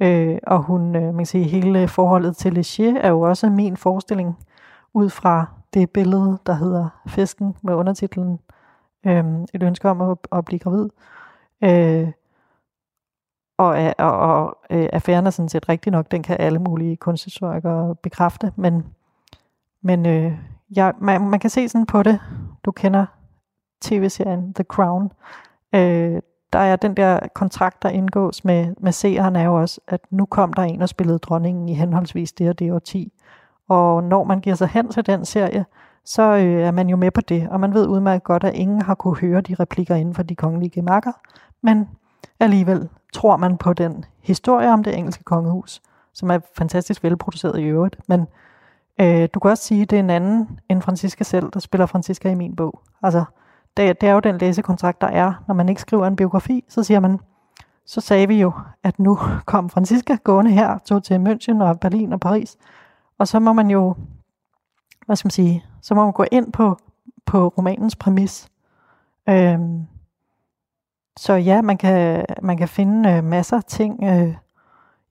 [0.00, 3.76] Øh, og hun, øh, man kan sige, hele forholdet til Léger er jo også min
[3.76, 4.38] forestilling
[4.94, 8.38] ud fra det billede, der hedder Fisken med undertitlen
[9.06, 9.24] øh,
[9.54, 10.88] Et ønske om at, at blive gravid.
[11.64, 12.12] Øh,
[13.58, 17.94] og, og, og øh, affæren er sådan set rigtig nok, den kan alle mulige kunsthistorikere
[17.94, 18.86] bekræfte, men,
[19.82, 20.38] men øh,
[20.76, 22.20] ja, man, man kan se sådan på det,
[22.64, 23.06] du kender
[23.82, 25.12] tv-serien The Crown,
[25.74, 26.20] øh,
[26.52, 30.26] der er den der kontrakt, der indgås med, med seeren, er jo også, at nu
[30.26, 33.12] kom der en og spillede dronningen i henholdsvis det og det og 10.
[33.68, 35.64] Og når man giver sig hen til den serie,
[36.04, 38.82] så øh, er man jo med på det, og man ved udmærket godt, at ingen
[38.82, 41.12] har kunne høre de replikker inden for de kongelige gemakker,
[41.62, 41.88] men
[42.40, 45.82] alligevel tror man på den historie om det engelske kongehus,
[46.12, 48.26] som er fantastisk velproduceret i øvrigt, men
[49.00, 51.86] øh, du kan også sige, at det er en anden end Francisca selv, der spiller
[51.86, 52.80] Francisca i min bog.
[53.02, 53.24] Altså,
[53.76, 56.82] det, det er jo den læsekontrakt, der er, når man ikke skriver en biografi, så
[56.82, 57.18] siger man,
[57.86, 58.52] så sagde vi jo,
[58.82, 62.56] at nu kom Francisca gående her, tog til München og Berlin og Paris,
[63.18, 63.94] og så må man jo,
[65.06, 66.78] hvad skal man sige, så må man gå ind på,
[67.26, 68.48] på romanens præmis.
[69.28, 69.82] Øhm,
[71.16, 74.34] så ja, man kan, man kan finde øh, masser af ting øh,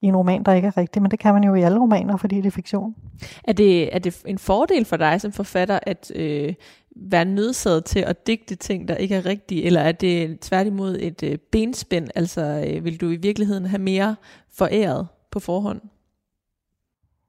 [0.01, 2.17] i en roman, der ikke er rigtig, men det kan man jo i alle romaner,
[2.17, 2.95] fordi det er fiktion.
[3.43, 6.53] Er det, er det en fordel for dig som forfatter, at øh,
[6.95, 11.23] være nødsaget til at digte ting, der ikke er rigtige, eller er det tværtimod et
[11.23, 14.15] øh, benspænd, altså øh, vil du i virkeligheden have mere
[14.53, 15.81] foræret på forhånd?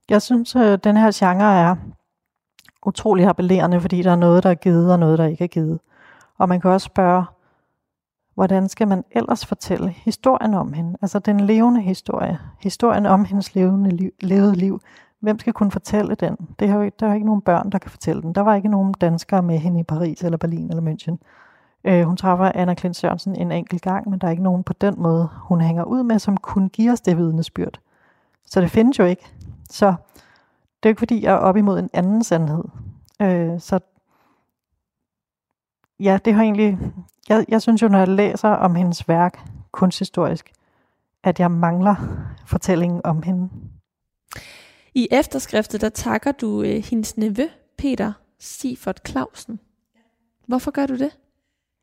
[0.09, 1.75] Jeg synes, øh, den her genre er
[2.85, 5.79] utrolig appellerende, fordi der er noget, der er givet, og noget, der ikke er givet.
[6.37, 7.25] Og man kan også spørge,
[8.35, 10.97] hvordan skal man ellers fortælle historien om hende?
[11.01, 12.39] Altså den levende historie.
[12.59, 14.81] Historien om hendes levende liv, levede liv.
[15.19, 16.37] Hvem skal kunne fortælle den?
[16.59, 18.35] Det har jo, der er ikke nogen børn, der kan fortælle den.
[18.35, 21.17] Der var ikke nogen danskere med hende i Paris, eller Berlin, eller München.
[21.83, 24.73] Øh, hun træffer Anna Klint Sørensen en enkelt gang, men der er ikke nogen på
[24.73, 27.79] den måde, hun hænger ud med, som kunne give os det vidnesbyrd.
[28.45, 29.31] Så det findes jo ikke.
[29.69, 29.93] Så
[30.85, 32.63] det er jo ikke, fordi jeg er op imod en anden sandhed.
[33.21, 33.79] Øh, så
[35.99, 36.79] ja, det har egentlig...
[37.29, 39.39] Jeg, jeg synes jo, når jeg læser om hendes værk
[39.71, 40.51] kunsthistorisk,
[41.23, 41.95] at jeg mangler
[42.45, 43.49] fortællingen om hende.
[44.93, 49.59] I efterskriftet, der takker du øh, hendes nevø, Peter Sifert Clausen.
[50.47, 51.17] Hvorfor gør du det?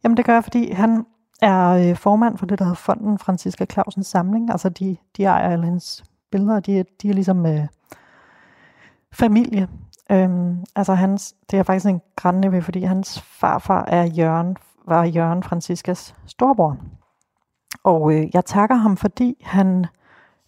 [0.05, 1.07] Jamen det gør jeg, fordi han
[1.41, 4.51] er øh, formand for det, der hedder Fonden Franziska Clausens Samling.
[4.51, 7.67] Altså de, de ejer alle hendes billeder, de, de er ligesom øh,
[9.13, 9.69] familie.
[10.11, 14.57] Øhm, altså hans, det er faktisk en grænne fordi hans farfar er Jørgen,
[14.87, 16.77] var Jørgen Franciskas storbror.
[17.85, 19.87] Og øh, jeg takker ham, fordi han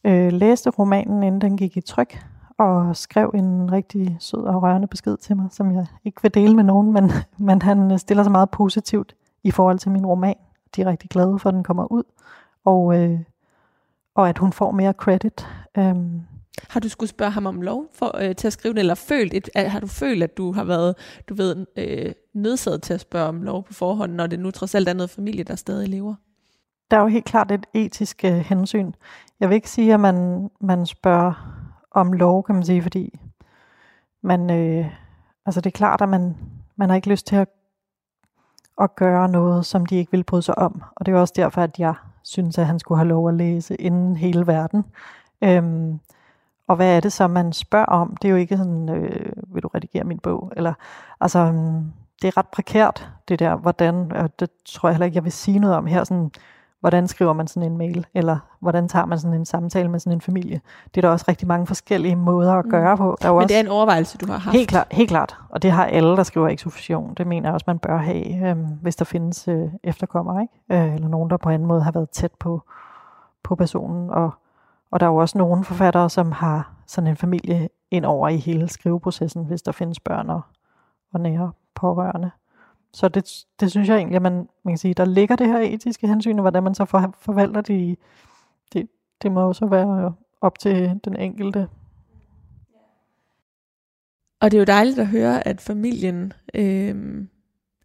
[0.05, 2.25] øh, læste romanen, inden den gik i tryk,
[2.59, 6.57] og skrev en rigtig sød og rørende besked til mig, som jeg ikke vil dele
[6.57, 7.11] med nogen, men,
[7.49, 10.37] men han øh, stiller sig meget positivt i forhold til min roman.
[10.77, 12.03] De er rigtig glade for, at den kommer ud,
[12.65, 13.21] og, øh,
[14.15, 15.49] og at hun får mere credit.
[15.79, 16.23] Øhm,
[16.69, 19.35] har du skulle spørge ham om lov for, øh, til at skrive den, eller følt
[19.35, 20.95] et, har du følt, at du har været
[21.29, 24.75] du ved, øh, nødsaget til at spørge om lov på forhånd, når det nu trods
[24.75, 26.15] alt er noget familie, der stadig lever?
[26.91, 28.93] Der er jo helt klart et etisk øh, hensyn.
[29.41, 33.19] Jeg vil ikke sige, at man, man spørger om lov, kan man sige, fordi
[34.23, 34.87] man, øh,
[35.47, 36.37] altså det er klart, at man,
[36.77, 37.49] man har ikke lyst til at,
[38.81, 40.83] at gøre noget, som de ikke vil bryde sig om.
[40.97, 43.75] Og det er også derfor, at jeg synes, at han skulle have lov at læse
[43.75, 44.85] inden hele verden.
[45.45, 46.01] Øhm,
[46.69, 48.17] og hvad er det så, man spørger om?
[48.23, 50.53] Det er jo ikke sådan, øh, vil du redigere min bog?
[50.57, 50.73] Eller,
[51.21, 51.93] altså, øhm,
[52.23, 55.33] det er ret prekært, det der, hvordan, og det tror jeg heller ikke, jeg vil
[55.33, 56.31] sige noget om her, sådan,
[56.81, 60.13] hvordan skriver man sådan en mail, eller hvordan tager man sådan en samtale med sådan
[60.13, 60.61] en familie.
[60.95, 62.99] Det er der også rigtig mange forskellige måder at gøre mm.
[62.99, 63.17] på.
[63.23, 64.57] Der er Men også, det er en overvejelse, du har haft.
[64.57, 65.37] Helt klart, helt klart.
[65.49, 67.15] Og det har alle, der skriver eksofussion.
[67.15, 70.85] Det mener jeg også, man bør have, øh, hvis der findes øh, efterkommere, ikke?
[70.85, 72.63] Øh, eller nogen, der på en anden måde har været tæt på,
[73.43, 74.11] på personen.
[74.11, 74.35] Og,
[74.95, 78.37] og der er jo også nogle forfattere, som har sådan en familie ind over i
[78.37, 80.41] hele skriveprocessen, hvis der findes børn og,
[81.13, 82.31] og nære pårørende.
[82.93, 85.59] Så det, det synes jeg egentlig, at man, man kan sige, der ligger det her
[85.59, 87.99] etiske hensyn, og hvordan man så for, forvalter det,
[88.73, 88.89] det,
[89.23, 91.69] det må også være op til den enkelte.
[94.41, 97.27] Og det er jo dejligt at høre, at familien øh,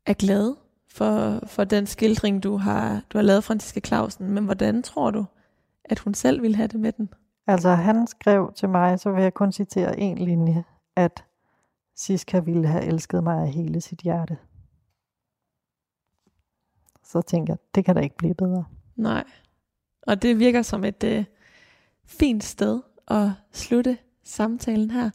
[0.05, 0.55] er glad
[0.91, 4.31] for, for den skildring, du har, du har lavet, Franziska Clausen.
[4.31, 5.25] Men hvordan tror du,
[5.89, 7.09] at hun selv ville have det med den?
[7.47, 10.63] Altså, han skrev til mig, så vil jeg kun citere en linje,
[10.95, 11.25] at
[11.95, 14.37] Siska ville have elsket mig af hele sit hjerte
[17.11, 18.65] så tænker jeg, det kan da ikke blive bedre.
[18.95, 19.23] Nej.
[20.01, 21.25] Og det virker som et øh,
[22.05, 25.09] fint sted at slutte samtalen her.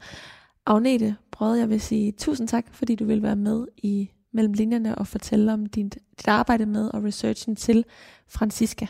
[0.67, 4.99] Agnete Brød, jeg vil sige tusind tak, fordi du vil være med i mellem linjerne
[4.99, 7.85] og fortælle om din, dit arbejde med og researchen til
[8.29, 8.87] Francisca.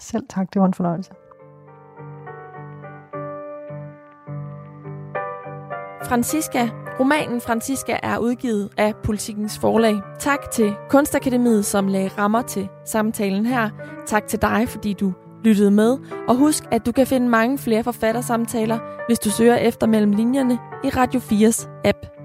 [0.00, 1.10] Selv tak, det var en fornøjelse.
[6.08, 6.68] Francisca
[7.00, 9.96] Romanen Francisca er udgivet af Politikens Forlag.
[10.18, 13.70] Tak til Kunstakademiet, som lagde rammer til samtalen her.
[14.06, 15.12] Tak til dig, fordi du
[15.44, 15.98] lyttede med.
[16.28, 18.78] Og husk, at du kan finde mange flere forfattersamtaler,
[19.08, 22.19] hvis du søger efter mellem linjerne i Radio 4's app.